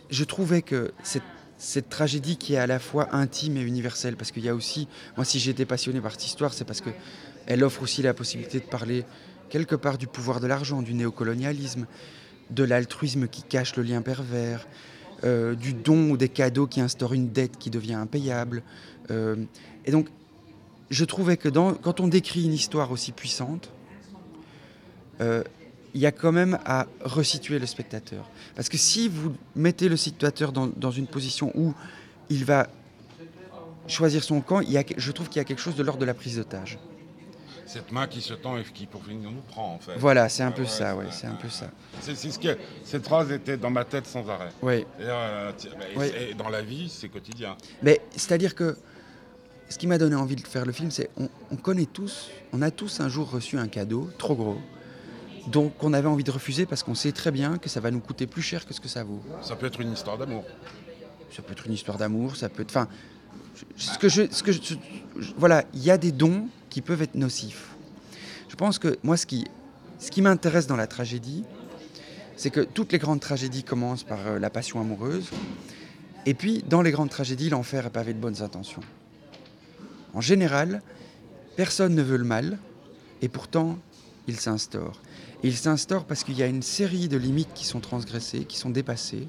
je 0.09 0.24
trouvais 0.24 0.62
que 0.62 0.94
cette, 1.03 1.24
cette 1.57 1.89
tragédie 1.89 2.38
qui 2.38 2.53
est 2.53 2.57
à 2.57 2.68
la 2.68 2.80
fois 2.80 3.09
intime 3.13 3.57
et 3.57 3.62
universelle, 3.62 4.15
parce 4.15 4.31
qu'il 4.31 4.45
y 4.45 4.50
a 4.50 4.56
aussi, 4.56 4.88
moi 5.18 5.25
si 5.25 5.39
j'étais 5.39 5.65
passionné 5.65 6.00
par 6.00 6.12
cette 6.12 6.25
histoire, 6.25 6.53
c'est 6.53 6.65
parce 6.65 6.81
que 6.81 6.92
elle 7.48 7.63
offre 7.63 7.81
aussi 7.81 8.01
la 8.01 8.13
possibilité 8.13 8.59
de 8.59 8.65
parler 8.65 9.03
quelque 9.51 9.75
part 9.75 10.00
du 10.00 10.07
pouvoir 10.07 10.39
de 10.39 10.48
l'argent, 10.48 10.81
du 10.81 10.95
néocolonialisme, 10.95 11.86
de 12.50 12.63
l'altruisme 12.63 13.27
qui 13.27 13.44
cache 13.44 13.75
le 13.75 13.83
lien 13.83 14.01
pervers, 14.01 14.65
euh, 15.24 15.53
du 15.53 15.74
don 15.74 16.09
ou 16.09 16.18
des 16.18 16.30
cadeaux 16.30 16.65
qui 16.65 16.81
instaurent 16.81 17.13
une 17.13 17.30
dette 17.30 17.59
qui 17.59 17.69
devient 17.69 17.94
impayable. 17.94 18.63
Euh, 19.12 19.36
et 19.86 19.92
donc, 19.92 20.07
je 20.89 21.06
trouvais 21.06 21.38
que 21.38 21.50
quand 21.50 22.00
on 22.00 22.07
décrit 22.07 22.45
une 22.45 22.53
histoire 22.53 22.92
aussi 22.92 23.12
puissante, 23.12 23.71
euh, 25.19 25.44
il 25.94 26.01
y 26.01 26.06
a 26.06 26.12
quand 26.12 26.31
même 26.31 26.57
à 26.65 26.88
resituer 27.01 27.59
le 27.59 27.65
spectateur. 27.65 28.30
Parce 28.56 28.69
que 28.69 28.77
si 28.77 29.09
vous 29.09 29.33
mettez 29.56 29.89
le 29.89 29.98
spectateur 29.98 30.53
dans, 30.53 30.92
une 30.92 31.07
position 31.07 31.51
où 31.56 31.74
il 32.30 32.45
va 32.45 32.68
choisir 33.88 34.24
son 34.24 34.39
camp, 34.39 34.62
je 34.63 35.12
trouve 35.12 35.27
qu'il 35.27 35.38
y 35.38 35.42
a 35.42 35.44
quelque 35.44 35.62
chose 35.62 35.75
de 35.75 35.83
l'ordre 35.83 36.00
de 36.00 36.06
la 36.06 36.13
prise 36.13 36.38
d'otage. 36.38 36.80
Cette 37.72 37.92
main 37.94 38.06
qui 38.06 38.20
se 38.20 38.34
tend 38.34 38.58
et 38.58 38.64
qui 38.64 38.86
pour 38.86 39.02
finir 39.06 39.32
nous 39.32 39.40
prend 39.48 39.76
en 39.76 39.80
fait. 39.80 39.94
Voilà, 39.98 40.28
c'est 40.28 40.44
un 40.44 40.52
peu 40.52 40.64
Ouais, 40.64 40.68
ça, 40.68 40.94
ouais, 40.98 41.06
c'est 41.10 41.28
un 41.28 41.36
peu 41.36 41.48
ça. 41.48 41.68
C'est 42.02 42.16
ce 42.16 42.38
que 42.38 42.58
cette 42.84 43.06
phrase 43.06 43.32
était 43.32 43.56
dans 43.56 43.70
ma 43.70 43.86
tête 43.86 44.06
sans 44.08 44.28
arrêt. 44.30 44.50
Ouais. 44.62 44.82
Et, 45.00 45.04
euh, 45.04 45.52
Oui. 45.96 46.12
et 46.30 46.34
dans 46.34 46.50
la 46.50 46.62
vie, 46.62 46.90
c'est 46.90 47.08
quotidien. 47.08 47.56
Mais 47.82 48.02
c'est-à-dire 48.12 48.56
que 48.56 48.76
ce 49.70 49.78
qui 49.78 49.88
m'a 49.88 49.98
donné 49.98 50.16
envie 50.16 50.36
de 50.36 50.46
faire 50.46 50.66
le 50.66 50.74
film, 50.74 50.92
c'est 50.92 51.10
on, 51.16 51.30
on 51.50 51.56
connaît 51.56 51.86
tous, 51.86 52.30
on 52.52 52.62
a 52.62 52.72
tous 52.72 53.00
un 53.00 53.08
jour 53.08 53.30
reçu 53.32 53.58
un 53.58 53.70
cadeau 53.70 54.10
trop 54.18 54.36
gros, 54.36 54.58
donc 55.48 55.82
on 55.82 55.94
avait 55.94 56.10
envie 56.10 56.26
de 56.26 56.32
refuser 56.32 56.66
parce 56.66 56.84
qu'on 56.84 56.94
sait 56.96 57.14
très 57.14 57.32
bien 57.32 57.58
que 57.58 57.70
ça 57.70 57.80
va 57.80 57.90
nous 57.90 58.02
coûter 58.02 58.28
plus 58.28 58.42
cher 58.42 58.66
que 58.66 58.74
ce 58.74 58.82
que 58.82 58.90
ça 58.90 59.06
vaut. 59.06 59.22
Ça 59.42 59.56
peut 59.56 59.68
être 59.68 59.80
une 59.80 59.94
histoire 59.94 60.18
d'amour. 60.18 60.44
Ça 61.34 61.42
peut 61.42 61.54
être 61.54 61.66
une 61.68 61.74
histoire 61.74 61.98
d'amour, 61.98 62.36
ça 62.36 62.50
peut 62.50 62.64
être. 62.64 62.72
Enfin, 62.72 62.90
ce 63.78 63.98
que 63.98 64.10
je, 64.10 64.75
voilà, 65.38 65.63
il 65.74 65.83
y 65.83 65.92
a 65.92 65.98
des 65.98 66.12
dons 66.12 66.48
qui 66.69 66.81
peuvent 66.81 67.01
être 67.01 67.16
nocifs. 67.16 67.69
Je 68.50 68.56
pense 68.56 68.80
que 68.80 68.98
moi, 69.04 69.18
ce 69.18 69.25
qui, 69.25 69.45
ce 70.00 70.12
qui 70.12 70.22
m'intéresse 70.22 70.68
dans 70.68 70.75
la 70.75 70.88
tragédie, 70.88 71.44
c'est 72.36 72.50
que 72.50 72.62
toutes 72.62 72.92
les 72.92 72.98
grandes 72.98 73.19
tragédies 73.19 73.63
commencent 73.63 74.04
par 74.04 74.25
euh, 74.25 74.39
la 74.39 74.50
passion 74.50 74.80
amoureuse, 74.80 75.30
et 76.25 76.33
puis 76.33 76.63
dans 76.68 76.81
les 76.81 76.92
grandes 76.92 77.10
tragédies, 77.10 77.50
l'enfer 77.50 77.86
est 77.86 77.89
pavé 77.92 78.13
de 78.13 78.19
bonnes 78.19 78.42
intentions. 78.42 78.81
En 80.13 80.22
général, 80.22 80.81
personne 81.56 81.95
ne 81.95 82.01
veut 82.01 82.18
le 82.18 82.24
mal, 82.24 82.57
et 83.22 83.30
pourtant, 83.30 83.77
il 84.27 84.39
s'instaure. 84.39 85.01
Il 85.44 85.56
s'instaure 85.56 86.06
parce 86.06 86.24
qu'il 86.24 86.38
y 86.38 86.44
a 86.44 86.48
une 86.48 86.62
série 86.62 87.07
de 87.07 87.18
limites 87.18 87.54
qui 87.54 87.66
sont 87.66 87.80
transgressées, 87.80 88.45
qui 88.45 88.57
sont 88.57 88.69
dépassées. 88.69 89.27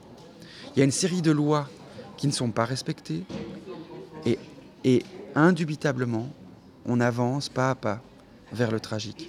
Il 0.74 0.78
y 0.78 0.82
a 0.82 0.84
une 0.84 0.90
série 0.90 1.22
de 1.22 1.30
lois 1.30 1.68
qui 2.16 2.26
ne 2.26 2.32
sont 2.32 2.50
pas 2.50 2.64
respectées. 2.64 3.24
Et, 4.26 4.38
et 4.84 5.02
indubitablement, 5.34 6.28
on 6.86 7.00
avance 7.00 7.48
pas 7.48 7.70
à 7.70 7.74
pas 7.74 8.00
vers 8.52 8.70
le 8.70 8.80
tragique. 8.80 9.28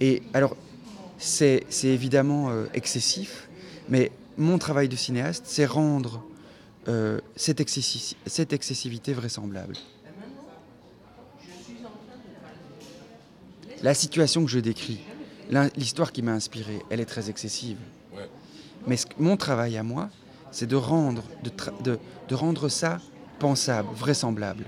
Et 0.00 0.22
alors, 0.34 0.56
c'est 1.18 1.64
évidemment 1.84 2.50
euh, 2.50 2.66
excessif, 2.74 3.48
mais 3.88 4.10
mon 4.38 4.58
travail 4.58 4.88
de 4.88 4.96
cinéaste, 4.96 5.44
c'est 5.46 5.66
rendre 5.66 6.22
euh, 6.88 7.20
cette, 7.36 7.60
excessi- 7.60 8.14
cette 8.26 8.52
excessivité 8.52 9.12
vraisemblable. 9.12 9.74
La 13.82 13.94
situation 13.94 14.44
que 14.44 14.50
je 14.50 14.58
décris, 14.58 15.00
l'histoire 15.76 16.12
qui 16.12 16.22
m'a 16.22 16.32
inspiré, 16.32 16.80
elle 16.90 17.00
est 17.00 17.06
très 17.06 17.30
excessive. 17.30 17.78
Ouais. 18.14 18.28
Mais 18.86 18.96
ce 18.96 19.06
mon 19.18 19.36
travail 19.36 19.76
à 19.78 19.82
moi, 19.82 20.10
c'est 20.52 20.66
de 20.66 20.76
rendre, 20.76 21.22
de, 21.42 21.50
tra- 21.50 21.82
de- 21.82 21.98
de 22.28 22.34
rendre 22.34 22.68
ça 22.68 23.00
pensable, 23.40 23.88
vraisemblable. 23.96 24.64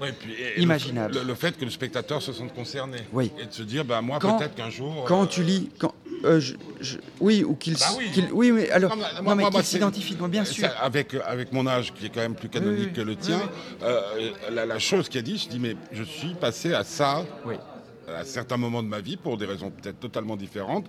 Puis- 0.00 0.34
Imaginable. 0.62 1.18
Le, 1.26 1.34
fait 1.34 1.56
que 1.56 1.64
le 1.64 1.70
spectateur 1.70 2.20
se 2.20 2.32
sente 2.32 2.52
concerné. 2.52 2.98
Oui. 3.12 3.30
Et 3.40 3.46
de 3.46 3.52
se 3.52 3.62
dire, 3.62 3.84
bah, 3.84 4.02
moi, 4.02 4.18
peut-être 4.18 4.54
qu'un 4.54 4.68
jour. 4.68 5.04
Quand 5.06 5.22
euh, 5.22 5.26
tu 5.26 5.42
lis, 5.42 5.70
quand, 5.78 5.94
euh, 6.24 6.40
je- 6.40 6.54
je- 6.80 6.98
oui, 7.20 7.42
ou 7.44 7.54
qu'il, 7.54 7.74
Bah 7.74 7.86
oui. 7.96 8.10
qu'il- 8.12 8.28
oui, 8.32 8.50
mais 8.52 8.68
alors, 8.70 8.94
Non, 8.96 9.04
non, 9.22 9.34
mais 9.36 9.48
qu'il 9.48 9.64
s'identifie, 9.64 10.16
bien 10.28 10.44
sûr. 10.44 10.68
avec, 10.82 11.14
avec 11.26 11.52
mon 11.52 11.66
âge, 11.66 11.94
qui 11.94 12.06
est 12.06 12.10
quand 12.10 12.20
même 12.20 12.34
plus 12.34 12.48
canonique 12.50 12.88
Oui, 12.88 12.92
que 12.92 13.00
le 13.00 13.16
tien, 13.16 13.40
euh, 13.82 14.00
la, 14.52 14.66
la 14.66 14.78
chose 14.78 15.08
qu'il 15.08 15.20
a 15.20 15.22
dit, 15.22 15.38
je 15.38 15.48
dis, 15.48 15.60
mais 15.60 15.76
je 15.92 16.02
suis 16.02 16.34
passé 16.34 16.74
à 16.74 16.84
ça 16.84 17.24
Oui. 17.46 17.54
À 18.08 18.24
certains 18.24 18.56
moments 18.56 18.82
de 18.82 18.88
ma 18.88 19.00
vie, 19.00 19.16
pour 19.16 19.36
des 19.36 19.46
raisons 19.46 19.70
peut-être 19.70 20.00
totalement 20.00 20.36
différentes, 20.36 20.86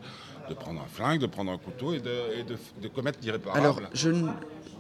de 0.50 0.54
prendre 0.54 0.82
un 0.82 0.88
flingue, 0.88 1.20
de 1.22 1.26
prendre 1.28 1.52
un 1.52 1.58
couteau 1.58 1.94
et 1.94 2.00
de, 2.00 2.12
et 2.40 2.44
de, 2.44 2.56
de 2.82 2.88
commettre 2.88 3.20
l'irréparable. 3.22 3.60
Alors, 3.60 3.80
je, 3.94 4.12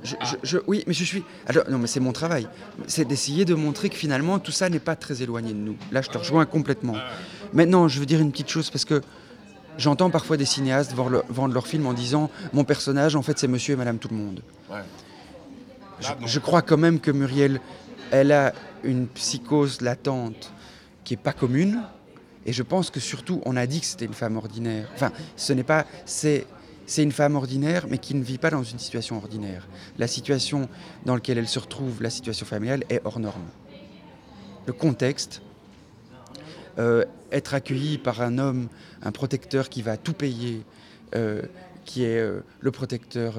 je, 0.03 0.15
je- 0.21 0.35
je- 0.43 0.57
oui, 0.67 0.83
mais 0.85 0.93
je 0.93 1.03
suis. 1.03 1.23
Alors, 1.47 1.63
non, 1.69 1.77
mais 1.79 1.87
c'est 1.87 1.99
mon 1.99 2.11
travail. 2.11 2.47
C'est 2.87 3.05
d'essayer 3.05 3.45
de 3.45 3.55
montrer 3.55 3.89
que 3.89 3.95
finalement, 3.95 4.37
tout 4.39 4.51
ça 4.51 4.69
n'est 4.69 4.79
pas 4.79 4.95
très 4.95 5.23
éloigné 5.23 5.53
de 5.53 5.57
nous. 5.57 5.75
Là, 5.91 6.01
je 6.01 6.09
te 6.09 6.17
rejoins 6.17 6.45
complètement. 6.45 6.95
Maintenant, 7.53 7.87
je 7.87 7.99
veux 7.99 8.05
dire 8.05 8.19
une 8.19 8.31
petite 8.31 8.49
chose 8.49 8.69
parce 8.69 8.85
que 8.85 9.01
j'entends 9.77 10.09
parfois 10.11 10.37
des 10.37 10.45
cinéastes 10.45 10.93
vendre, 10.93 11.23
vendre 11.29 11.53
leur 11.53 11.65
film 11.67 11.87
en 11.87 11.93
disant 11.93 12.29
Mon 12.53 12.63
personnage, 12.63 13.15
en 13.15 13.21
fait, 13.23 13.39
c'est 13.39 13.47
monsieur 13.47 13.73
et 13.73 13.77
madame 13.77 13.97
tout 13.97 14.09
le 14.09 14.17
monde. 14.17 14.41
Ouais. 14.69 14.77
Je, 16.01 16.09
Là, 16.09 16.17
non. 16.19 16.27
je 16.27 16.39
crois 16.39 16.61
quand 16.61 16.77
même 16.77 16.99
que 16.99 17.09
Muriel, 17.09 17.59
elle 18.11 18.31
a 18.33 18.53
une 18.83 19.07
psychose 19.07 19.81
latente 19.81 20.51
qui 21.03 21.13
est 21.15 21.17
pas 21.17 21.33
commune. 21.33 21.81
Et 22.45 22.53
je 22.53 22.63
pense 22.63 22.89
que 22.89 22.99
surtout, 22.99 23.41
on 23.45 23.55
a 23.55 23.65
dit 23.65 23.79
que 23.79 23.85
c'était 23.85 24.05
une 24.05 24.13
femme 24.13 24.37
ordinaire. 24.37 24.87
Enfin, 24.93 25.11
ce 25.35 25.53
n'est 25.53 25.63
pas. 25.63 25.85
C'est. 26.05 26.45
C'est 26.87 27.01
une 27.01 27.11
femme 27.11 27.35
ordinaire, 27.35 27.87
mais 27.89 27.97
qui 27.97 28.13
ne 28.13 28.23
vit 28.23 28.37
pas 28.37 28.51
dans 28.51 28.61
une 28.61 28.77
situation 28.77 29.17
ordinaire. 29.17 29.67
La 29.97 30.05
situation 30.05 30.69
dans 31.03 31.15
laquelle 31.15 31.39
elle 31.39 31.47
se 31.47 31.57
retrouve, 31.57 32.03
la 32.03 32.11
situation 32.11 32.45
familiale, 32.45 32.83
est 32.89 33.01
hors 33.03 33.19
norme. 33.19 33.47
Le 34.67 34.73
contexte, 34.73 35.41
euh, 36.77 37.05
être 37.31 37.53
accueilli 37.53 37.97
par 37.97 38.21
un 38.21 38.37
homme, 38.37 38.67
un 39.01 39.11
protecteur 39.11 39.69
qui 39.69 39.81
va 39.81 39.97
tout 39.97 40.13
payer, 40.13 40.63
euh, 41.15 41.41
qui 41.85 42.03
est 42.03 42.19
euh, 42.19 42.41
le 42.59 42.71
protecteur 42.71 43.35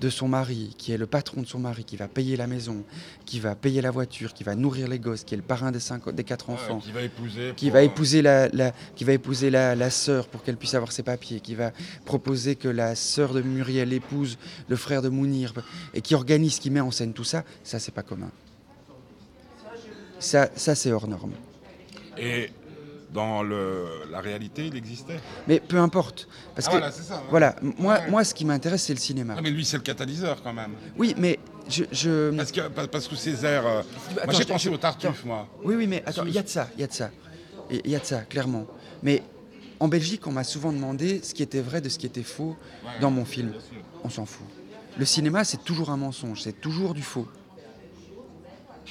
de 0.00 0.10
son 0.10 0.28
mari, 0.28 0.74
qui 0.78 0.92
est 0.92 0.96
le 0.96 1.06
patron 1.06 1.42
de 1.42 1.46
son 1.46 1.58
mari, 1.58 1.84
qui 1.84 1.96
va 1.96 2.08
payer 2.08 2.36
la 2.36 2.46
maison, 2.46 2.84
qui 3.26 3.40
va 3.40 3.54
payer 3.54 3.80
la 3.80 3.90
voiture, 3.90 4.32
qui 4.34 4.44
va 4.44 4.54
nourrir 4.54 4.88
les 4.88 4.98
gosses, 4.98 5.24
qui 5.24 5.34
est 5.34 5.36
le 5.36 5.42
parrain 5.42 5.72
des, 5.72 5.80
cinq, 5.80 6.08
des 6.10 6.24
quatre 6.24 6.50
enfants, 6.50 6.78
qui 6.78 6.92
va 6.92 7.02
épouser. 7.02 7.52
qui 7.56 7.66
pour- 7.66 7.74
va 7.74 7.82
épouser 7.82 8.22
la, 8.22 8.48
la- 8.48 8.72
qui 8.94 9.04
va 9.04 9.12
épouser 9.12 9.50
la, 9.50 9.74
la 9.74 9.90
sœur 9.90 10.28
pour 10.28 10.42
qu'elle 10.42 10.56
puisse 10.56 10.74
avoir 10.74 10.92
ses 10.92 11.02
papiers, 11.02 11.40
qui 11.40 11.54
va 11.54 11.72
proposer 12.04 12.54
que 12.56 12.68
la 12.68 12.94
sœur 12.94 13.34
de 13.34 13.42
Muriel 13.42 13.92
épouse 13.92 14.38
le 14.68 14.76
frère 14.76 15.02
de 15.02 15.08
Mounir, 15.08 15.52
et 15.94 16.00
qui 16.00 16.14
organise, 16.14 16.58
qui 16.58 16.70
met 16.70 16.80
en 16.80 16.90
scène 16.90 17.12
tout 17.12 17.24
ça, 17.24 17.44
ça 17.64 17.78
c'est 17.78 17.92
pas 17.94 18.02
commun. 18.02 18.30
Ça, 20.20 20.50
ça 20.56 20.74
c'est 20.74 20.90
hors 20.92 21.06
norme. 21.08 21.32
Et 22.16 22.50
dans 23.12 23.42
le, 23.42 23.86
la 24.10 24.20
réalité, 24.20 24.66
il 24.66 24.76
existait. 24.76 25.18
Mais 25.46 25.60
peu 25.60 25.78
importe, 25.78 26.28
parce 26.54 26.66
Ah, 26.68 26.70
que 26.72 26.76
voilà, 26.76 26.92
c'est 26.92 27.02
ça. 27.02 27.16
ouais. 27.16 27.22
voilà, 27.30 27.56
m- 27.62 27.72
moi, 27.78 27.94
Ouais. 27.94 28.10
moi 28.10 28.24
ce 28.24 28.34
qui 28.34 28.44
m'intéresse 28.44 28.82
c'est 28.82 28.92
le 28.94 28.98
cinéma. 29.00 29.34
Ah, 29.36 29.40
mais 29.42 29.50
lui, 29.50 29.64
c'est 29.64 29.76
le 29.78 29.82
catalyseur 29.82 30.42
quand 30.42 30.52
même. 30.52 30.72
Oui, 30.98 31.14
mais 31.16 31.38
je, 31.68 31.84
je- 31.90 32.36
Parce 32.36 32.52
que, 32.52 32.60
parce- 32.86 33.08
que 33.08 33.16
Césaire. 33.16 33.66
euh, 33.66 33.82
moi, 34.12 34.22
Attends, 34.24 34.32
j'ai 34.32 34.44
pensé 34.44 34.68
je- 34.68 34.74
au 34.74 34.76
Tartuffe, 34.78 35.24
moi. 35.24 35.48
Oui, 35.64 35.74
oui, 35.76 35.86
mais 35.86 36.02
attends, 36.06 36.26
il 36.26 36.32
y 36.34 36.38
a 36.38 36.42
de 36.42 36.48
ça, 36.48 36.68
il 36.76 36.80
y 36.80 36.84
a 36.84 36.86
de 36.86 36.92
ça. 36.92 37.10
Il 37.70 37.90
y 37.90 37.94
a 37.96 37.98
de 37.98 38.04
ça, 38.04 38.20
clairement. 38.22 38.66
Mais 39.02 39.22
en 39.80 39.88
Belgique, 39.88 40.26
on 40.26 40.32
m'a 40.32 40.44
souvent 40.44 40.72
demandé 40.72 41.20
ce 41.22 41.32
qui 41.34 41.42
était 41.42 41.60
vrai 41.60 41.80
de 41.80 41.88
ce 41.88 41.98
qui 41.98 42.06
était 42.06 42.22
faux 42.22 42.56
dans 43.00 43.10
mon 43.10 43.24
film. 43.24 43.52
On 44.04 44.10
s'en 44.10 44.26
fout. 44.26 44.46
Le 44.98 45.04
cinéma, 45.04 45.44
c'est 45.44 45.62
toujours 45.64 45.90
un 45.90 45.96
mensonge, 45.96 46.42
c'est 46.42 46.60
toujours 46.60 46.92
du 46.94 47.02
faux. 47.02 47.28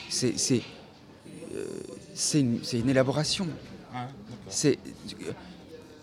C'est 0.09 0.37
c'est 0.37 0.61
euh, 1.55 1.65
c'est 2.13 2.39
une, 2.39 2.59
c'est 2.63 2.79
une 2.79 2.89
élaboration. 2.89 3.47
C'est 4.49 4.77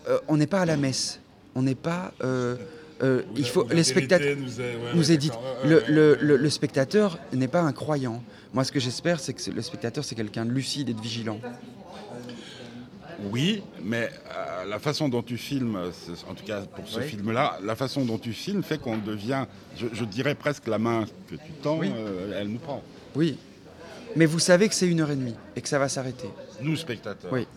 euh, 0.07 0.19
on 0.27 0.37
n'est 0.37 0.47
pas 0.47 0.61
à 0.61 0.65
la 0.65 0.77
messe. 0.77 1.19
On 1.55 1.61
n'est 1.63 1.75
pas. 1.75 2.13
euh, 2.23 2.55
euh, 3.03 3.23
il 3.35 3.45
faut 3.47 3.67
les 3.69 3.83
spectateurs 3.83 4.37
Nous, 4.37 4.59
ouais, 4.59 4.75
nous 4.93 5.07
ouais, 5.07 5.13
est 5.13 5.17
dit. 5.17 5.31
Le, 5.65 5.77
ouais, 5.77 5.83
le- 5.87 6.11
ouais. 6.13 6.17
le- 6.21 6.37
le 6.37 6.49
spectateur 6.49 7.17
n'est 7.33 7.47
pas 7.47 7.61
un 7.61 7.73
croyant. 7.73 8.21
Moi, 8.53 8.63
ce 8.63 8.71
que 8.71 8.79
j'espère, 8.79 9.19
c'est 9.19 9.33
que 9.33 9.51
le 9.51 9.61
spectateur, 9.61 10.03
c'est 10.05 10.15
quelqu'un 10.15 10.45
de 10.45 10.51
lucide 10.51 10.89
et 10.89 10.93
de 10.93 11.01
vigilant. 11.01 11.39
Oui, 13.31 13.63
mais 13.81 14.09
euh, 14.35 14.65
la 14.65 14.77
façon 14.79 15.07
dont 15.09 15.23
tu 15.23 15.37
filmes, 15.37 15.77
en 16.29 16.33
tout 16.33 16.43
cas 16.43 16.61
pour 16.61 16.87
ce 16.87 16.99
Oui. 16.99 17.05
film-là, 17.07 17.59
la 17.63 17.75
façon 17.75 18.03
dont 18.03 18.17
tu 18.17 18.33
filmes 18.33 18.61
fait 18.61 18.77
qu'on 18.77 18.97
devient, 18.97 19.45
je, 19.77 19.87
je 19.93 20.03
dirais 20.03 20.35
presque 20.35 20.67
la 20.67 20.77
main 20.77 21.05
que 21.29 21.35
tu 21.35 21.51
tends, 21.63 21.77
Oui. 21.79 21.91
euh, 21.95 22.37
elle 22.39 22.49
nous 22.49 22.59
prend. 22.59 22.83
Oui. 23.15 23.37
Mais 24.17 24.25
vous 24.25 24.39
savez 24.39 24.67
que 24.67 24.75
c'est 24.75 24.87
une 24.87 24.99
heure 25.01 25.11
et 25.11 25.15
demie 25.15 25.35
et 25.55 25.61
que 25.61 25.67
ça 25.69 25.79
va 25.79 25.87
s'arrêter. 25.89 26.29
Nous, 26.61 26.75
spectateurs. 26.75 27.31
Oui. 27.31 27.47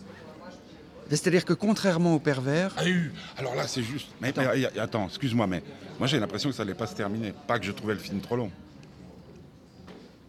C'est-à-dire 1.08 1.44
que 1.44 1.52
contrairement 1.54 2.14
au 2.14 2.18
pervers, 2.18 2.74
Ah 2.76 2.82
oui, 2.84 3.10
alors 3.36 3.54
là, 3.54 3.66
c'est 3.66 3.82
juste. 3.82 4.08
Mais, 4.20 4.32
Attends. 4.78 5.06
excuse-moi, 5.06 5.46
mais 5.46 5.62
moi 5.98 6.06
j'ai 6.06 6.18
l'impression 6.20 6.50
que 6.50 6.56
ça 6.56 6.64
n'allait 6.64 6.76
pas 6.76 6.86
se 6.86 6.94
terminer. 6.94 7.32
Pas 7.46 7.58
que 7.58 7.64
je 7.64 7.72
trouvais 7.72 7.94
le 7.94 8.00
film 8.00 8.20
trop 8.20 8.36
long. 8.36 8.50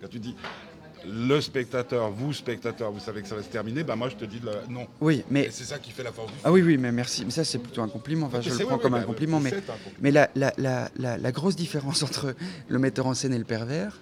Quand 0.01 0.07
tu 0.07 0.19
dis 0.19 0.36
le 1.05 1.39
spectateur, 1.41 2.12
vous 2.12 2.33
spectateur, 2.33 2.91
vous 2.91 3.00
savez 3.00 3.21
que 3.21 3.27
ça 3.27 3.36
va 3.36 3.41
se 3.41 3.48
terminer, 3.48 3.83
bah 3.83 3.95
moi 3.95 4.09
je 4.09 4.15
te 4.15 4.25
dis 4.25 4.39
le... 4.39 4.51
non. 4.71 4.88
oui, 5.00 5.24
mais 5.29 5.45
Et 5.45 5.51
c'est 5.51 5.63
ça 5.63 5.79
qui 5.79 5.91
fait 5.91 6.03
la 6.03 6.12
force 6.12 6.27
du 6.27 6.33
film. 6.33 6.41
ah 6.45 6.51
oui, 6.51 6.62
oui, 6.62 6.77
mais 6.77 6.91
merci. 6.91 7.24
Mais 7.25 7.31
ça, 7.31 7.43
c'est 7.43 7.59
plutôt 7.59 7.81
un 7.81 7.88
compliment. 7.88 8.27
Enfin, 8.27 8.41
je 8.41 8.50
le 8.50 8.65
prends 8.65 8.77
comme 8.77 8.95
un 8.95 9.00
bah, 9.00 9.05
compliment. 9.05 9.39
Mais, 9.39 9.50
c'est 9.50 9.69
un 9.69 9.77
compliment. 9.77 10.27
mais 10.36 11.21
la 11.21 11.31
grosse 11.31 11.55
différence 11.55 12.03
entre 12.03 12.36
le 12.67 12.79
metteur 12.79 13.07
en 13.07 13.13
scène 13.13 13.33
et 13.33 13.38
le 13.38 13.45
pervers, 13.45 13.98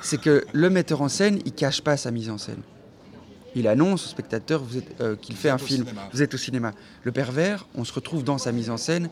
c'est 0.00 0.20
que 0.20 0.44
le 0.52 0.70
metteur 0.70 1.02
en 1.02 1.08
scène, 1.08 1.40
il 1.44 1.52
cache 1.52 1.82
pas 1.82 1.96
sa 1.96 2.10
mise 2.10 2.30
en 2.30 2.38
scène. 2.38 2.62
Il 3.54 3.68
annonce 3.68 4.06
au 4.06 4.08
spectateur 4.08 4.62
euh, 5.00 5.16
qu'il 5.16 5.36
fait 5.36 5.50
un 5.50 5.58
film. 5.58 5.84
cinéma. 5.86 6.08
Vous 6.12 6.22
êtes 6.22 6.34
au 6.34 6.38
cinéma. 6.38 6.72
Le 7.02 7.12
pervers, 7.12 7.66
on 7.74 7.84
se 7.84 7.92
retrouve 7.92 8.24
dans 8.24 8.38
sa 8.38 8.50
mise 8.52 8.70
en 8.70 8.76
scène 8.78 9.10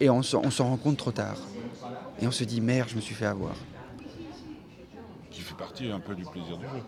et 0.00 0.08
on 0.08 0.22
s'en 0.22 0.40
rend 0.42 0.76
compte 0.76 0.96
trop 0.96 1.12
tard. 1.12 1.36
Et 2.20 2.26
on 2.26 2.30
se 2.30 2.44
dit 2.44 2.60
merde, 2.60 2.88
je 2.88 2.96
me 2.96 3.00
suis 3.00 3.14
fait 3.14 3.26
avoir. 3.26 3.54
Qui 5.30 5.42
fait 5.42 5.54
partie 5.56 5.90
un 5.90 6.00
peu 6.00 6.14
du 6.14 6.24
plaisir 6.24 6.56
du 6.56 6.64
jeu. 6.64 6.82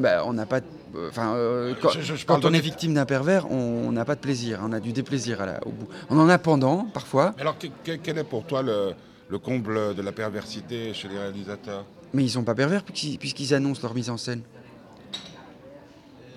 Bah, 0.00 0.22
on 0.24 0.32
n'a 0.32 0.46
pas. 0.46 0.60
euh, 0.94 1.08
Enfin, 1.10 1.34
euh, 1.34 1.74
quand, 1.82 1.90
je- 1.90 2.00
je 2.00 2.24
quand 2.24 2.40
parle 2.40 2.52
on 2.52 2.56
est 2.56 2.60
victime 2.60 2.94
d'un 2.94 3.04
pervers, 3.04 3.50
on 3.50 3.92
n'a 3.92 4.04
pas 4.06 4.14
de 4.14 4.20
plaisir. 4.20 4.60
On 4.62 4.72
a 4.72 4.80
du 4.80 4.92
déplaisir 4.92 5.42
à 5.42 5.46
la- 5.46 5.66
au 5.66 5.70
bout. 5.70 5.88
On 6.08 6.18
en 6.18 6.28
a 6.30 6.38
pendant, 6.38 6.84
parfois, 6.84 7.34
Mais 7.36 7.42
alors, 7.42 7.58
que- 7.58 7.66
que- 7.84 7.96
quel 7.96 8.16
est 8.16 8.24
pour 8.24 8.44
toi 8.46 8.62
le, 8.62 8.92
le 9.28 9.38
comble 9.38 9.94
de 9.94 10.00
la 10.00 10.12
perversité 10.12 10.94
chez 10.94 11.08
les 11.08 11.18
réalisateurs? 11.18 11.84
Mais 12.14 12.22
ils 12.24 12.30
sont 12.30 12.44
pas 12.44 12.54
pervers 12.54 12.84
puisqu'ils 12.84 13.52
annoncent 13.52 13.82
leur 13.82 13.94
mise 13.94 14.08
en 14.08 14.16
scène. 14.16 14.40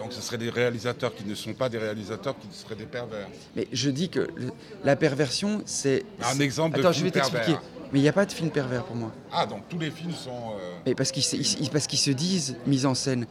Donc 0.01 0.13
ce 0.13 0.22
seraient 0.22 0.38
des 0.38 0.50
réalisateurs 0.50 1.13
qui 1.13 1.24
ne 1.25 1.36
sont 1.36 1.53
pas 1.53 1.70
des 1.70 1.77
réalisateurs, 1.77 2.36
qui 2.39 2.48
seraient 2.58 2.75
des 2.75 2.86
pervers. 2.86 3.27
Mais 3.55 3.67
je 3.72 3.89
dis 3.89 4.10
que 4.10 4.22
le- 4.36 4.51
la 4.84 4.96
perversion, 4.96 5.62
c'est. 5.65 6.03
Un 6.24 6.39
exemple 6.39 6.75
de 6.77 6.81
Attends, 6.81 6.91
je 6.91 7.03
vais 7.03 7.12
t'expliquer. 7.12 7.55
Mais 7.93 8.00
il 8.00 8.01
n'y 8.03 8.10
a 8.10 8.13
pas 8.13 8.25
de 8.25 8.31
film 8.31 8.50
pervers 8.51 8.84
pour 8.86 8.96
moi. 8.96 9.12
Ah, 9.34 9.46
donc 9.46 9.67
tous 9.70 9.77
les 9.77 9.91
films 9.91 10.13
sont... 10.13 10.29
euh, 10.29 10.77
Mais 10.86 10.96
parce 10.96 11.12
qu'ils 11.12 11.24
se, 11.24 12.12
disent 12.12 12.55
mise 12.65 12.86
en 12.86 12.96
scène. 12.96 13.27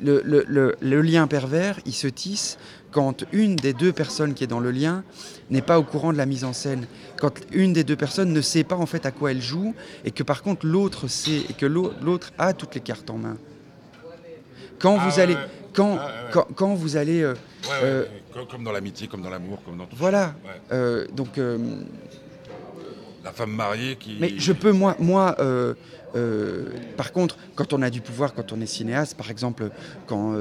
Le, 0.00 0.22
le- 0.24 0.44
le- 0.48 0.76
le 0.80 1.02
lien 1.02 1.26
pervers, 1.26 1.78
il 1.84 1.92
se 1.92 2.06
tisse 2.06 2.56
quand 2.90 3.24
une 3.32 3.56
des 3.56 3.72
deux 3.74 3.92
personnes 3.92 4.32
qui 4.32 4.44
est 4.44 4.46
dans 4.46 4.60
le 4.60 4.70
lien 4.70 5.02
n'est 5.50 5.60
pas 5.60 5.78
au 5.78 5.82
courant 5.82 6.12
de 6.12 6.16
la 6.18 6.24
mise 6.24 6.44
en 6.44 6.52
scène. 6.54 6.86
Quand 7.20 7.34
une 7.52 7.72
des 7.74 7.84
deux 7.84 7.96
personnes 7.96 8.32
ne 8.32 8.40
sait 8.40 8.64
pas 8.64 8.76
en 8.76 8.86
fait 8.86 9.04
à 9.06 9.10
quoi 9.10 9.32
elle 9.32 9.42
joue 9.42 9.74
et 10.04 10.10
que 10.10 10.22
par 10.22 10.42
contre 10.42 10.64
l'autre 10.66 11.06
sait 11.08 11.42
et 11.50 11.52
que 11.52 11.66
l'au- 11.66 11.92
l'autre 12.00 12.32
a 12.38 12.54
toutes 12.54 12.74
les 12.76 12.80
cartes 12.80 13.10
en 13.10 13.18
main. 13.18 13.36
Quand 14.78 14.96
Ah 15.00 15.08
vous 15.08 15.16
ouais, 15.16 15.22
allez. 15.22 15.36
Quand, 15.78 15.96
Ah 16.00 16.06
ouais, 16.06 16.10
ouais. 16.10 16.30
quand, 16.32 16.46
quand 16.56 16.74
vous 16.74 16.96
allez, 16.96 17.22
euh, 17.22 17.32
ouais, 17.34 17.68
Euh, 17.82 18.04
comme- 18.50 18.64
dans 18.64 18.72
l'amitié, 18.72 19.06
comme 19.06 19.22
dans 19.22 19.30
l'amour, 19.30 19.58
comme 19.64 19.78
dans 19.78 19.86
tout. 19.86 19.96
voilà. 19.96 20.34
Euh, 20.72 21.06
donc 21.14 21.38
La 23.24 23.32
femme 23.32 23.50
mariée 23.52 23.96
qui... 23.96 24.16
Mais 24.20 24.32
je 24.36 24.52
peux, 24.52 24.72
moi, 24.72 24.96
moi 24.98 25.36
par 26.96 27.12
contre, 27.12 27.36
quand 27.54 27.72
on 27.72 27.82
a 27.82 27.90
du 27.90 28.00
pouvoir, 28.00 28.34
quand 28.34 28.52
on 28.52 28.60
est 28.60 28.66
cinéaste, 28.66 29.16
par 29.16 29.30
exemple, 29.30 29.70
quand 30.06 30.34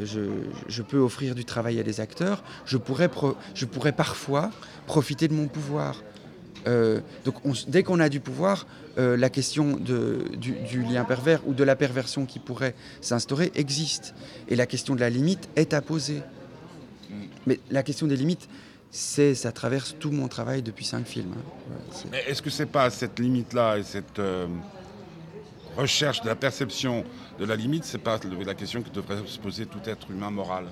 je, 0.00 0.20
je 0.68 0.82
peux 0.82 0.98
offrir 0.98 1.34
du 1.34 1.44
travail 1.44 1.78
à 1.78 1.82
des 1.82 2.00
acteurs, 2.00 2.42
je 2.64 2.76
pourrais, 2.78 3.08
pro- 3.08 3.36
je 3.54 3.66
pourrais 3.66 3.92
parfois 3.92 4.50
profiter 4.86 5.28
de 5.28 5.34
mon 5.34 5.46
pouvoir. 5.48 6.02
Euh, 6.66 7.00
donc 7.24 7.34
on 7.44 7.52
dès 7.68 7.82
qu'on 7.82 8.00
a 8.00 8.08
du 8.08 8.20
pouvoir, 8.20 8.66
euh, 8.98 9.16
la 9.16 9.30
question 9.30 9.76
de, 9.76 10.24
du, 10.36 10.52
du 10.52 10.82
lien 10.82 11.04
pervers 11.04 11.40
ou 11.46 11.54
de 11.54 11.64
la 11.64 11.76
perversion 11.76 12.26
qui 12.26 12.38
pourrait 12.38 12.74
s'instaurer 13.00 13.50
existe. 13.54 14.14
Et 14.48 14.56
la 14.56 14.66
question 14.66 14.94
de 14.94 15.00
la 15.00 15.10
limite 15.10 15.48
est 15.56 15.74
à 15.74 15.80
poser. 15.80 16.22
Mais 17.46 17.58
la 17.70 17.82
question 17.82 18.06
des 18.06 18.16
limites, 18.16 18.48
c'est, 18.90 19.34
ça 19.34 19.52
traverse 19.52 19.96
tout 19.98 20.10
mon 20.10 20.28
travail 20.28 20.62
depuis 20.62 20.84
cinq 20.84 21.06
films. 21.06 21.32
hein. 21.36 21.70
Ouais, 21.70 22.10
Mais 22.12 22.22
est-ce 22.28 22.42
que 22.42 22.50
c'est 22.50 22.66
pas 22.66 22.88
cette 22.90 23.18
limite-là 23.18 23.78
et 23.78 23.82
cette 23.82 24.18
euh, 24.18 24.46
recherche 25.76 26.20
de 26.20 26.28
la 26.28 26.36
perception 26.36 27.04
de 27.38 27.44
la 27.44 27.56
limite, 27.56 27.84
c'est 27.84 27.98
pas 27.98 28.20
la 28.44 28.54
question 28.54 28.82
que 28.82 28.90
devrait 28.90 29.22
se 29.26 29.38
poser 29.38 29.66
tout 29.66 29.80
être 29.86 30.10
humain 30.10 30.30
moral? 30.30 30.66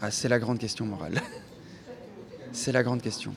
Ah, 0.00 0.10
c'est 0.10 0.28
la 0.28 0.38
grande 0.38 0.58
question 0.58 0.84
morale. 0.84 1.20
c'est 2.52 2.72
la 2.72 2.82
grande 2.82 3.02
question. 3.02 3.34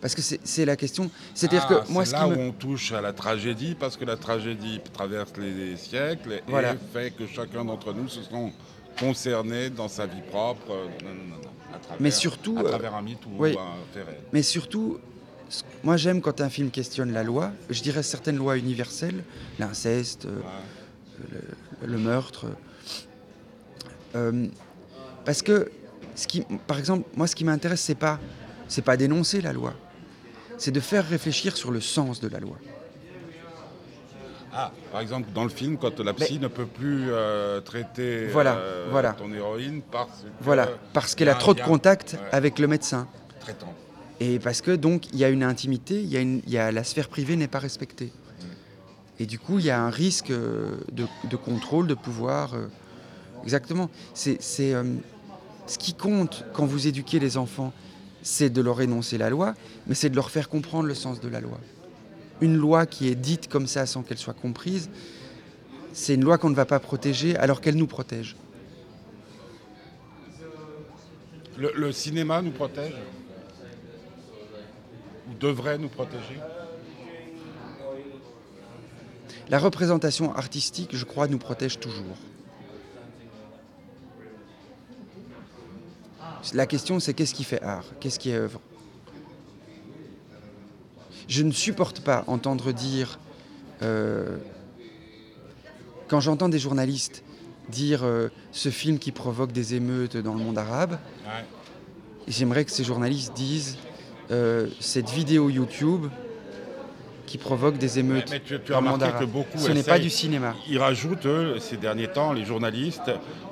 Parce 0.00 0.14
que 0.14 0.22
c'est 0.22 0.64
la 0.64 0.76
question. 0.76 1.10
C'est-à-dire 1.34 1.66
Ah, 1.70 1.74
que 1.84 1.92
moi, 1.92 2.04
c'est 2.04 2.10
ce 2.12 2.16
là 2.16 2.26
qui 2.26 2.32
où 2.38 2.42
on 2.42 2.52
touche 2.52 2.92
à 2.92 3.00
la 3.00 3.12
tragédie, 3.12 3.74
parce 3.78 3.96
que 3.96 4.04
la 4.04 4.16
tragédie 4.16 4.80
traverse 4.92 5.32
les 5.38 5.76
siècles 5.76 6.32
et 6.32 6.42
Voilà. 6.46 6.74
fait 6.92 7.10
que 7.16 7.26
chacun 7.26 7.64
d'entre 7.64 7.92
nous 7.92 8.08
se 8.08 8.22
sent 8.22 8.52
concerné 8.98 9.70
dans 9.70 9.88
sa 9.88 10.06
vie 10.06 10.22
propre, 10.30 10.70
euh, 10.70 10.86
non, 11.02 11.10
non, 11.10 11.36
non, 11.42 11.48
à 11.74 11.78
travers, 11.78 12.00
Mais 12.00 12.10
surtout, 12.10 12.56
à 12.58 12.62
euh, 12.62 12.68
travers 12.68 12.94
un 12.94 13.02
mythe 13.02 13.24
ou 13.26 13.30
oui. 13.38 13.56
un. 13.58 14.00
Mais 14.32 14.42
surtout, 14.42 14.98
moi, 15.82 15.96
j'aime 15.96 16.20
quand 16.20 16.40
un 16.40 16.48
film 16.48 16.70
questionne 16.70 17.12
la 17.12 17.22
loi. 17.22 17.50
Je 17.70 17.82
dirais 17.82 18.02
certaines 18.02 18.36
lois 18.36 18.56
universelles, 18.56 19.24
l'inceste, 19.58 20.26
euh, 20.26 20.36
Ouais. 20.38 21.40
le, 21.82 21.88
le 21.92 21.98
meurtre. 21.98 22.46
Euh, 24.16 24.46
parce 25.24 25.42
que, 25.42 25.70
ce 26.14 26.26
qui, 26.26 26.42
par 26.66 26.78
exemple, 26.78 27.08
moi, 27.16 27.26
ce 27.26 27.34
qui 27.34 27.44
m'intéresse, 27.44 27.80
c'est 27.80 27.94
pas, 27.96 28.20
c'est 28.68 28.82
pas 28.82 28.96
d'énoncer 28.96 29.40
la 29.40 29.52
loi. 29.52 29.74
C'est 30.58 30.70
de 30.72 30.80
faire 30.80 31.06
réfléchir 31.06 31.56
sur 31.56 31.70
le 31.70 31.80
sens 31.80 32.20
de 32.20 32.28
la 32.28 32.38
loi. 32.40 32.56
Ah, 34.56 34.70
par 34.92 35.00
exemple, 35.00 35.28
dans 35.34 35.42
le 35.42 35.48
film, 35.50 35.76
quand 35.78 35.98
la 35.98 36.12
psy 36.14 36.38
ne 36.38 36.46
peut 36.46 36.66
plus 36.66 37.06
euh, 37.10 37.60
traiter 37.60 38.28
Voilà, 38.28 38.54
euh, 38.54 38.86
voilà. 38.88 39.12
ton 39.12 39.32
héroïne 39.32 39.82
parce 39.90 40.20
que... 40.22 40.26
Voilà, 40.40 40.68
parce 40.92 41.16
qu'elle 41.16 41.28
a 41.28 41.34
trop 41.34 41.54
de 41.54 41.60
contact 41.60 42.12
Ouais. 42.12 42.28
avec 42.30 42.60
le 42.60 42.68
médecin. 42.68 43.08
Traitant. 43.40 43.74
Et 44.20 44.38
parce 44.38 44.60
que 44.60 44.70
donc 44.70 45.08
il 45.12 45.18
y 45.18 45.24
a 45.24 45.28
une 45.28 45.42
intimité, 45.42 46.00
il 46.00 46.06
y 46.08 46.16
a, 46.16 46.20
une, 46.20 46.40
il 46.46 46.52
y 46.52 46.58
a 46.58 46.70
la 46.70 46.84
sphère 46.84 47.08
privée 47.08 47.34
n'est 47.34 47.48
pas 47.48 47.58
respectée. 47.58 48.12
Et 49.18 49.26
du 49.26 49.40
coup 49.40 49.58
il 49.58 49.64
y 49.64 49.70
a 49.70 49.80
un 49.82 49.90
risque 49.90 50.30
euh, 50.30 50.76
de, 50.92 51.04
de 51.28 51.34
contrôle, 51.36 51.88
de 51.88 51.94
pouvoir. 51.94 52.54
exactement. 53.42 53.90
C'est 54.14 54.40
ce 54.40 55.78
qui 55.78 55.94
compte 55.94 56.44
quand 56.52 56.64
vous 56.64 56.86
éduquez 56.86 57.18
les 57.18 57.36
enfants, 57.38 57.72
c'est 58.24 58.50
de 58.50 58.60
leur 58.62 58.80
énoncer 58.80 59.18
la 59.18 59.30
loi, 59.30 59.54
mais 59.86 59.94
c'est 59.94 60.08
de 60.10 60.16
leur 60.16 60.30
faire 60.30 60.48
comprendre 60.48 60.88
le 60.88 60.94
sens 60.94 61.20
de 61.20 61.28
la 61.28 61.40
loi. 61.40 61.60
Une 62.40 62.56
loi 62.56 62.86
qui 62.86 63.08
est 63.08 63.14
dite 63.14 63.48
comme 63.48 63.68
ça 63.68 63.86
sans 63.86 64.02
qu'elle 64.02 64.18
soit 64.18 64.34
comprise, 64.34 64.90
c'est 65.92 66.14
une 66.14 66.24
loi 66.24 66.38
qu'on 66.38 66.50
ne 66.50 66.54
va 66.56 66.64
pas 66.64 66.80
protéger 66.80 67.36
alors 67.36 67.60
qu'elle 67.60 67.76
nous 67.76 67.86
protège. 67.86 68.34
Le, 71.56 71.70
le 71.76 71.92
cinéma 71.92 72.42
nous 72.42 72.50
protège? 72.50 72.94
Ou 75.28 75.34
devrait 75.38 75.78
nous 75.78 75.88
protéger? 75.88 76.40
La 79.50 79.58
représentation 79.58 80.34
artistique, 80.34 80.96
je 80.96 81.04
crois, 81.04 81.28
nous 81.28 81.38
protège 81.38 81.78
toujours. 81.78 82.16
La 86.52 86.66
question, 86.66 87.00
c'est 87.00 87.14
qu'est-ce 87.14 87.34
qui 87.34 87.44
fait 87.44 87.62
art? 87.62 87.84
Qu'est-ce 88.00 88.18
qui 88.18 88.30
est 88.30 88.36
œuvre? 88.36 88.60
Je 91.26 91.42
ne 91.42 91.52
supporte 91.52 92.00
pas 92.00 92.24
entendre 92.26 92.72
dire, 92.72 93.18
euh, 93.82 94.36
quand 96.08 96.20
j'entends 96.20 96.50
des 96.50 96.58
journalistes 96.58 97.24
dire 97.70 98.00
euh, 98.04 98.28
ce 98.52 98.68
film 98.68 98.98
qui 98.98 99.10
provoque 99.10 99.52
des 99.52 99.74
émeutes 99.74 100.18
dans 100.18 100.34
le 100.34 100.40
monde 100.44 100.58
arabe, 100.58 100.98
Ouais. 101.24 101.44
j'aimerais 102.28 102.66
que 102.66 102.70
ces 102.70 102.84
journalistes 102.84 103.32
disent 103.34 103.78
euh, 104.30 104.68
cette 104.80 105.08
vidéo 105.08 105.48
YouTube 105.48 106.06
qui 107.26 107.38
provoque 107.38 107.78
des 107.78 107.98
émeutes 107.98 108.30
Mais 108.30 108.40
tu, 108.40 108.60
tu 108.60 108.72
as 108.72 108.74
dans 108.76 108.82
le 108.82 108.88
monde 108.90 108.94
remarqué 109.02 109.12
que 109.12 109.16
arabe. 109.24 109.30
beaucoup 109.30 109.58
Ce 109.58 109.72
n'est 109.72 109.82
pas 109.82 109.98
du 109.98 110.10
cinéma. 110.10 110.54
Ils 110.68 110.78
rajoutent, 110.78 111.24
eux, 111.24 111.58
ces 111.58 111.78
derniers 111.78 112.08
temps, 112.08 112.34
les 112.34 112.44
journalistes, 112.44 113.10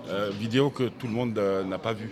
euh, 0.08 0.30
vidéos 0.38 0.68
que 0.68 0.84
tout 0.84 1.06
le 1.06 1.14
monde 1.14 1.40
n'a 1.66 1.78
pas 1.78 1.94
vues. 1.94 2.10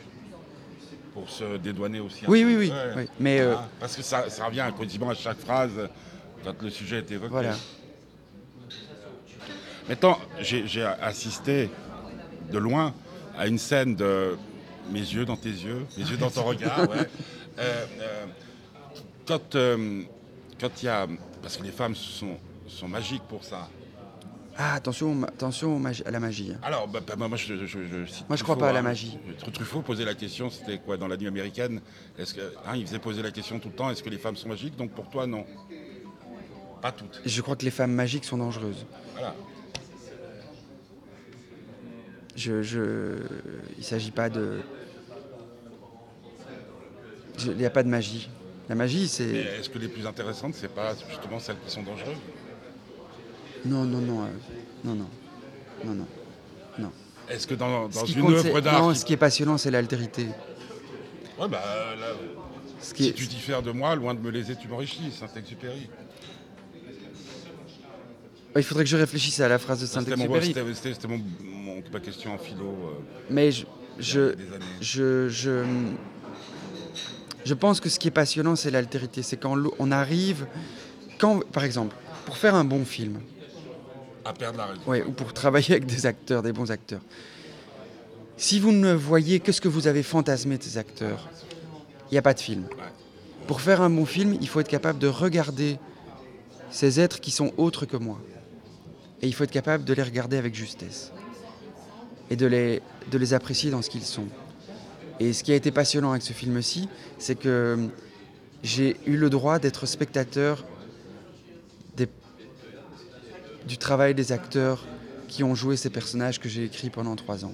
Pour 1.14 1.28
se 1.28 1.56
dédouaner 1.56 2.00
aussi. 2.00 2.24
un 2.24 2.28
Oui, 2.28 2.42
peu. 2.42 2.48
oui, 2.48 2.56
oui. 2.56 2.72
Oui. 2.96 3.08
Mais 3.18 3.40
euh, 3.40 3.54
Ah, 3.58 3.68
parce 3.80 3.96
que 3.96 4.02
ça, 4.02 4.30
ça 4.30 4.46
revient 4.46 4.66
quasiment 4.78 5.10
à 5.10 5.14
chaque 5.14 5.38
phrase 5.38 5.72
quand 6.44 6.54
le 6.62 6.70
sujet 6.70 6.98
est 6.98 7.10
évoqué. 7.10 7.30
voilà. 7.32 7.54
Maintenant, 9.88 10.18
j'ai 10.40 10.84
assisté 10.84 11.68
de 12.50 12.58
loin 12.58 12.94
à 13.36 13.46
une 13.46 13.58
scène 13.58 13.96
de 13.96 14.36
mes 14.90 15.00
yeux 15.00 15.24
dans 15.24 15.36
tes 15.36 15.48
yeux, 15.50 15.84
mes 15.98 16.04
yeux 16.04 16.16
dans 16.16 16.30
ton 16.30 16.44
regard. 16.44 16.88
ouais. 16.88 17.08
Euh, 17.58 17.84
euh, 18.00 18.24
quand 19.26 19.54
euh, 19.54 20.02
quand 20.58 20.82
il 20.82 20.86
y 20.86 20.88
a, 20.88 21.06
parce 21.42 21.58
que 21.58 21.62
les 21.62 21.72
femmes 21.72 21.94
sont, 21.94 22.38
sont 22.66 22.88
magiques 22.88 23.24
pour 23.28 23.44
ça. 23.44 23.68
Ah, 24.56 24.74
attention, 24.74 25.22
attention 25.22 25.80
à 26.04 26.10
la 26.10 26.20
magie. 26.20 26.52
Alors, 26.62 26.86
bah, 26.88 27.00
bah, 27.06 27.16
moi, 27.16 27.36
je, 27.36 27.54
je- 27.54 27.66
je 27.66 28.06
cite 28.06 28.28
Moi, 28.28 28.36
je 28.36 28.42
crois 28.42 28.58
pas 28.58 28.68
à 28.70 28.72
la 28.72 28.80
hein. 28.80 28.82
magie. 28.82 29.16
Tru- 29.38 29.52
Truffaut 29.52 29.80
posait 29.80 30.04
la 30.04 30.14
question, 30.14 30.50
c'était 30.50 30.78
quoi 30.78 30.96
dans 30.96 31.08
la 31.08 31.16
nuit 31.16 31.28
américaine 31.28 31.80
Est-ce 32.18 32.34
que 32.34 32.40
hein, 32.66 32.76
il 32.76 32.86
faisait 32.86 32.98
poser 32.98 33.22
la 33.22 33.30
question 33.30 33.58
tout 33.58 33.68
le 33.68 33.74
temps 33.74 33.90
Est-ce 33.90 34.02
que 34.02 34.10
les 34.10 34.18
femmes 34.18 34.36
sont 34.36 34.48
magiques? 34.48 34.76
Donc 34.76 34.90
pour 34.90 35.08
toi, 35.08 35.26
non. 35.26 35.46
Pas 36.82 36.92
toutes. 36.92 37.20
Je 37.24 37.40
crois 37.42 37.56
que 37.56 37.64
les 37.64 37.70
femmes 37.70 37.92
magiques 37.92 38.24
sont 38.24 38.38
dangereuses. 38.38 38.84
Voilà. 39.14 39.34
Je, 42.36 42.62
je... 42.62 43.16
Il 43.76 43.80
ne 43.80 43.84
s'agit 43.84 44.10
pas 44.10 44.28
de... 44.30 44.60
Il 47.46 47.52
n'y 47.56 47.64
a 47.66 47.70
pas 47.70 47.82
de 47.82 47.88
magie. 47.88 48.28
La 48.68 48.74
magie, 48.74 49.08
c'est... 49.08 49.24
est-ce 49.24 49.68
que 49.70 49.78
les 49.78 49.88
plus 49.88 50.06
intéressantes, 50.06 50.54
c'est 50.54 50.72
pas 50.72 50.94
justement 51.08 51.38
celles 51.40 51.58
qui 51.64 51.70
sont 51.70 51.82
dangereuses? 51.82 52.16
Non, 53.64 53.84
non, 53.84 53.98
non. 54.00 54.22
euh, 54.22 54.26
Non, 54.84 54.94
non. 54.94 55.06
Non, 55.84 55.94
non. 55.94 56.06
Non. 56.78 56.92
Est-ce 57.28 57.46
que 57.46 57.54
dans, 57.54 57.88
une 57.88 58.22
compte, 58.22 58.32
œuvre 58.34 58.60
d'art, 58.60 58.82
Non, 58.82 58.92
qui- 58.92 58.98
ce 58.98 59.04
qui 59.04 59.12
est 59.12 59.16
passionnant, 59.18 59.56
c'est 59.58 59.70
l'altérité. 59.70 60.26
Ouais, 61.38 61.48
bah, 61.48 61.62
là, 61.98 62.06
Ce 62.80 62.92
qui 62.94 63.04
si 63.04 63.08
est- 63.10 63.12
tu 63.12 63.26
diffères 63.26 63.62
de 63.62 63.70
moi, 63.70 63.94
loin 63.94 64.14
de 64.14 64.20
me 64.20 64.30
léser, 64.30 64.56
tu 64.60 64.68
m'enrichis, 64.68 65.12
Saint-Exupéry. 65.12 65.88
Il 68.56 68.62
faudrait 68.64 68.84
que 68.84 68.90
je 68.90 68.96
réfléchisse 68.96 69.38
à 69.40 69.48
la 69.48 69.58
phrase 69.58 69.80
de 69.80 69.86
mon- 69.86 69.92
Saint-Exupéry. 69.92 70.74
c'était- 70.74 71.06
mon- 71.08 71.22
mon- 71.44 71.82
ma 71.92 72.00
question 72.00 72.34
en 72.34 72.38
philo. 72.38 72.64
euh, 72.66 72.98
Mais 73.30 73.52
je, 73.52 73.64
je, 74.00 74.34
je, 74.80 75.28
je, 75.28 75.64
je 77.44 77.54
pense 77.54 77.80
que 77.80 77.88
ce 77.88 77.98
qui 78.00 78.08
est 78.08 78.12
passionnant, 78.12 78.56
c'est 78.56 78.72
l'altérité. 78.72 79.22
C'est 79.22 79.36
quand 79.36 79.56
on 79.78 79.90
arrive, 79.92 80.46
quand, 81.18 81.40
par 81.52 81.62
exemple, 81.64 81.94
pour 82.26 82.36
faire 82.36 82.56
un 82.56 82.64
bon 82.64 82.84
film, 82.84 83.20
À 84.24 84.32
perdre 84.32 84.58
la 84.58 84.66
raison. 84.66 84.80
ouais, 84.86 85.02
ou 85.02 85.12
pour 85.12 85.32
travailler 85.32 85.72
avec 85.72 85.86
des 85.86 86.06
acteurs, 86.06 86.42
des 86.42 86.52
bons 86.52 86.70
acteurs, 86.70 87.00
si 88.36 88.60
vous 88.60 88.72
ne 88.72 88.92
voyez 88.92 89.40
que 89.40 89.52
ce 89.52 89.60
que 89.60 89.68
vous 89.68 89.86
avez 89.86 90.02
fantasmé 90.02 90.58
de 90.58 90.62
ces 90.62 90.78
acteurs, 90.78 91.28
il 92.10 92.14
n'y 92.14 92.18
a 92.18 92.22
pas 92.22 92.34
de 92.34 92.40
film. 92.40 92.64
Ouais. 92.64 93.46
Pour 93.46 93.60
faire 93.60 93.80
un 93.80 93.90
bon 93.90 94.06
film, 94.06 94.36
il 94.40 94.48
faut 94.48 94.60
être 94.60 94.68
capable 94.68 94.98
de 94.98 95.08
regarder 95.08 95.78
ces 96.70 97.00
êtres 97.00 97.20
qui 97.20 97.30
sont 97.30 97.52
autres 97.56 97.84
que 97.84 97.96
moi. 97.96 98.18
Et 99.22 99.26
il 99.26 99.34
faut 99.34 99.44
être 99.44 99.50
capable 99.50 99.84
de 99.84 99.92
les 99.92 100.02
regarder 100.02 100.36
avec 100.36 100.54
justesse. 100.54 101.12
Et 102.30 102.36
de 102.36 102.46
les, 102.46 102.80
de 103.10 103.18
les 103.18 103.34
apprécier 103.34 103.70
dans 103.70 103.82
ce 103.82 103.90
qu'ils 103.90 104.04
sont. 104.04 104.28
Et 105.18 105.32
ce 105.32 105.44
qui 105.44 105.52
a 105.52 105.54
été 105.54 105.70
passionnant 105.70 106.12
avec 106.12 106.22
ce 106.22 106.32
film-ci, 106.32 106.88
c'est 107.18 107.34
que 107.38 107.74
hum, 107.76 107.90
j'ai 108.62 108.96
eu 109.06 109.16
le 109.16 109.30
droit 109.30 109.58
d'être 109.58 109.86
spectateur 109.86 110.64
du 113.66 113.78
travail 113.78 114.14
des 114.14 114.32
acteurs 114.32 114.84
qui 115.28 115.44
ont 115.44 115.54
joué 115.54 115.76
ces 115.76 115.90
personnages 115.90 116.40
que 116.40 116.48
j'ai 116.48 116.64
écrits 116.64 116.90
pendant 116.90 117.14
trois 117.16 117.44
ans. 117.44 117.52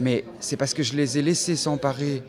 Mais 0.00 0.24
c'est 0.40 0.56
parce 0.56 0.74
que 0.74 0.82
je 0.82 0.94
les 0.94 1.18
ai 1.18 1.22
laissés 1.22 1.56
s'emparer 1.56 2.22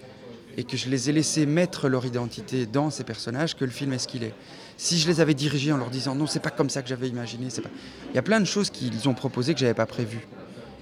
et 0.58 0.64
que 0.64 0.78
je 0.78 0.90
les 0.90 1.10
ai 1.10 1.14
laissés 1.14 1.46
mettre 1.46 1.90
leur 1.90 2.06
identité 2.06 2.66
dans 2.66 2.90
ces 2.90 3.04
personnages 3.04 3.56
que 3.56 3.66
le 3.66 3.72
film 3.72 3.94
est 3.94 4.00
ce 4.00 4.08
qu'il 4.08 4.24
est. 4.24 4.34
Si 4.78 4.98
je 5.00 5.08
les 5.08 5.22
avais 5.22 5.34
dirigés 5.34 5.72
en 5.72 5.78
leur 5.78 5.90
disant 5.90 6.16
non, 6.16 6.28
c'est 6.28 6.40
pas 6.40 6.50
comme 6.50 6.70
ça 6.70 6.82
que 6.82 6.90
j'avais 6.90 7.08
imaginé, 7.08 7.50
c'est 7.50 7.62
pas. 7.62 7.70
Il 8.10 8.16
y 8.16 8.20
a 8.20 8.22
plein 8.24 8.40
de 8.40 8.46
choses 8.46 8.70
qu'ils 8.70 9.08
ont 9.08 9.14
proposées 9.14 9.54
que 9.54 9.60
j'avais 9.60 9.74
pas 9.74 9.86
prévues. 9.86 10.28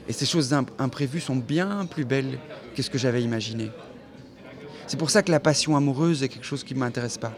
Et 0.08 0.14
ces 0.14 0.26
choses 0.26 0.54
imp- 0.54 0.70
imprévues 0.80 1.22
sont 1.22 1.36
bien 1.36 1.86
plus 1.86 2.06
belles 2.06 2.38
que 2.76 2.82
ce 2.82 2.90
que 2.90 2.98
j'avais 2.98 3.24
imaginé. 3.24 3.72
C'est 4.88 4.98
pour 4.98 5.10
ça 5.10 5.24
que 5.24 5.32
la 5.32 5.40
passion 5.40 5.76
amoureuse 5.78 6.24
est 6.24 6.30
quelque 6.30 6.46
chose 6.46 6.64
qui 6.64 6.74
ne 6.74 6.80
m'intéresse 6.80 7.18
pas. 7.18 7.34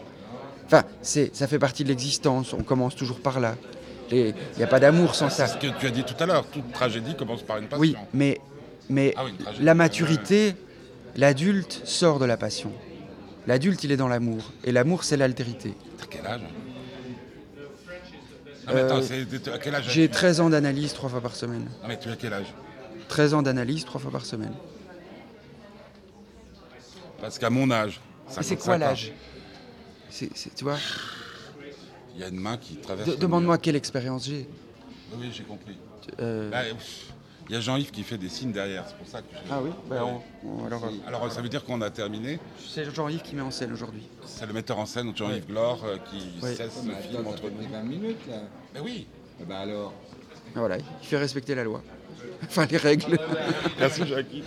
Enfin, 0.66 0.82
ça 1.00 1.46
fait 1.46 1.60
partie 1.60 1.84
de 1.84 1.88
l'existence, 1.88 2.52
on 2.52 2.62
commence 2.62 2.96
toujours 2.96 3.20
par 3.20 3.38
là. 3.38 3.56
Il 4.10 4.34
n'y 4.56 4.62
a 4.62 4.66
pas 4.66 4.80
d'amour 4.80 5.14
sans 5.14 5.28
C'est 5.28 5.46
ça. 5.46 5.48
ce 5.48 5.56
que 5.58 5.66
tu 5.78 5.86
as 5.86 5.90
dit 5.90 6.04
tout 6.04 6.14
à 6.22 6.26
l'heure. 6.26 6.46
Toute 6.46 6.72
tragédie 6.72 7.14
commence 7.16 7.42
par 7.42 7.58
une 7.58 7.66
passion. 7.66 7.80
Oui, 7.80 7.96
mais, 8.14 8.40
mais 8.88 9.14
Ah 9.16 9.24
oui, 9.24 9.34
la 9.60 9.74
maturité, 9.74 10.54
l'adulte 11.16 11.80
sort 11.84 12.18
de 12.18 12.24
la 12.24 12.36
passion. 12.36 12.72
L'adulte, 13.46 13.82
il 13.84 13.92
est 13.92 13.96
dans 13.96 14.08
l'amour. 14.08 14.52
Et 14.64 14.72
l'amour, 14.72 15.04
c'est 15.04 15.16
l'altérité. 15.16 15.74
T'as 15.98 16.06
quel 16.06 16.26
âge? 16.26 16.40
Ah, 18.68 18.72
Euh, 18.72 19.00
c'est- 19.00 19.48
à 19.48 19.58
quel 19.58 19.74
âge? 19.76 19.84
J'ai 19.88 20.04
as-tu 20.04 20.10
13 20.12 20.40
ans 20.40 20.50
d'analyse 20.50 20.92
trois 20.92 21.08
fois 21.08 21.20
par 21.20 21.36
semaine. 21.36 21.68
Ah, 21.82 21.86
mais 21.88 21.98
tu 21.98 22.08
as 22.10 22.16
quel 22.16 22.32
âge? 22.32 22.52
13 23.08 23.34
ans 23.34 23.42
d'analyse 23.42 23.84
trois 23.84 24.00
fois 24.00 24.10
par 24.10 24.24
semaine. 24.26 24.54
Parce 27.20 27.38
qu'à 27.38 27.50
mon 27.50 27.70
âge. 27.70 28.00
C'est 28.28 28.42
55 28.42 28.64
quoi 28.64 28.78
l'âge? 28.78 29.12
C'est- 30.10 30.30
c'est- 30.34 30.54
Tu 30.54 30.64
vois? 30.64 30.78
Il 32.16 32.20
y 32.20 32.24
a 32.24 32.28
une 32.28 32.40
main 32.40 32.56
qui 32.56 32.76
traverse. 32.76 33.08
De- 33.08 33.14
Demande-moi 33.16 33.58
quelle 33.58 33.76
expérience 33.76 34.26
j'ai. 34.26 34.48
Oui, 35.14 35.28
j'ai 35.32 35.44
compris. 35.44 35.76
Euh, 36.20 36.50
Bah, 36.50 36.62
Il 37.48 37.54
y 37.54 37.56
a 37.56 37.60
Jean-Yves 37.60 37.92
qui 37.92 38.02
fait 38.02 38.18
des 38.18 38.28
signes 38.28 38.50
derrière, 38.50 38.84
c'est 38.88 38.96
pour 38.96 39.06
ça 39.06 39.20
que 39.20 39.26
je- 39.32 39.52
Ah 39.52 39.60
oui 39.62 39.70
bah, 39.88 40.04
on- 40.04 40.20
on- 40.48 40.66
alors, 40.66 40.84
euh, 40.84 40.88
Alors 41.06 41.30
ça 41.32 41.40
veut 41.40 41.48
dire 41.48 41.64
qu'on 41.64 41.80
a 41.80 41.90
terminé. 41.90 42.40
C'est 42.58 42.92
Jean-Yves 42.92 43.22
qui 43.22 43.36
met 43.36 43.42
en 43.42 43.52
scène 43.52 43.72
aujourd'hui. 43.72 44.02
C'est 44.24 44.46
le 44.46 44.52
metteur 44.52 44.78
en 44.80 44.86
scène, 44.86 45.12
Jean-Yves 45.16 45.46
Glore, 45.46 45.84
euh, 45.84 45.96
qui 46.10 46.40
cesse 46.56 46.82
le 46.84 46.94
film 47.08 47.24
entre 47.26 47.48
pris 47.48 47.66
20 47.70 47.82
minutes 47.82 48.26
là. 48.28 48.38
Mais 48.74 48.80
oui 48.80 49.06
Eh 49.40 49.44
ben 49.44 49.56
alors. 49.58 49.92
Voilà, 50.56 50.78
il 50.78 51.06
fait 51.06 51.18
respecter 51.18 51.54
la 51.54 51.62
loi. 51.64 51.82
Enfin, 52.42 52.66
les 52.68 52.78
règles. 52.78 53.16
Merci 53.78 54.06
Jackie. 54.06 54.42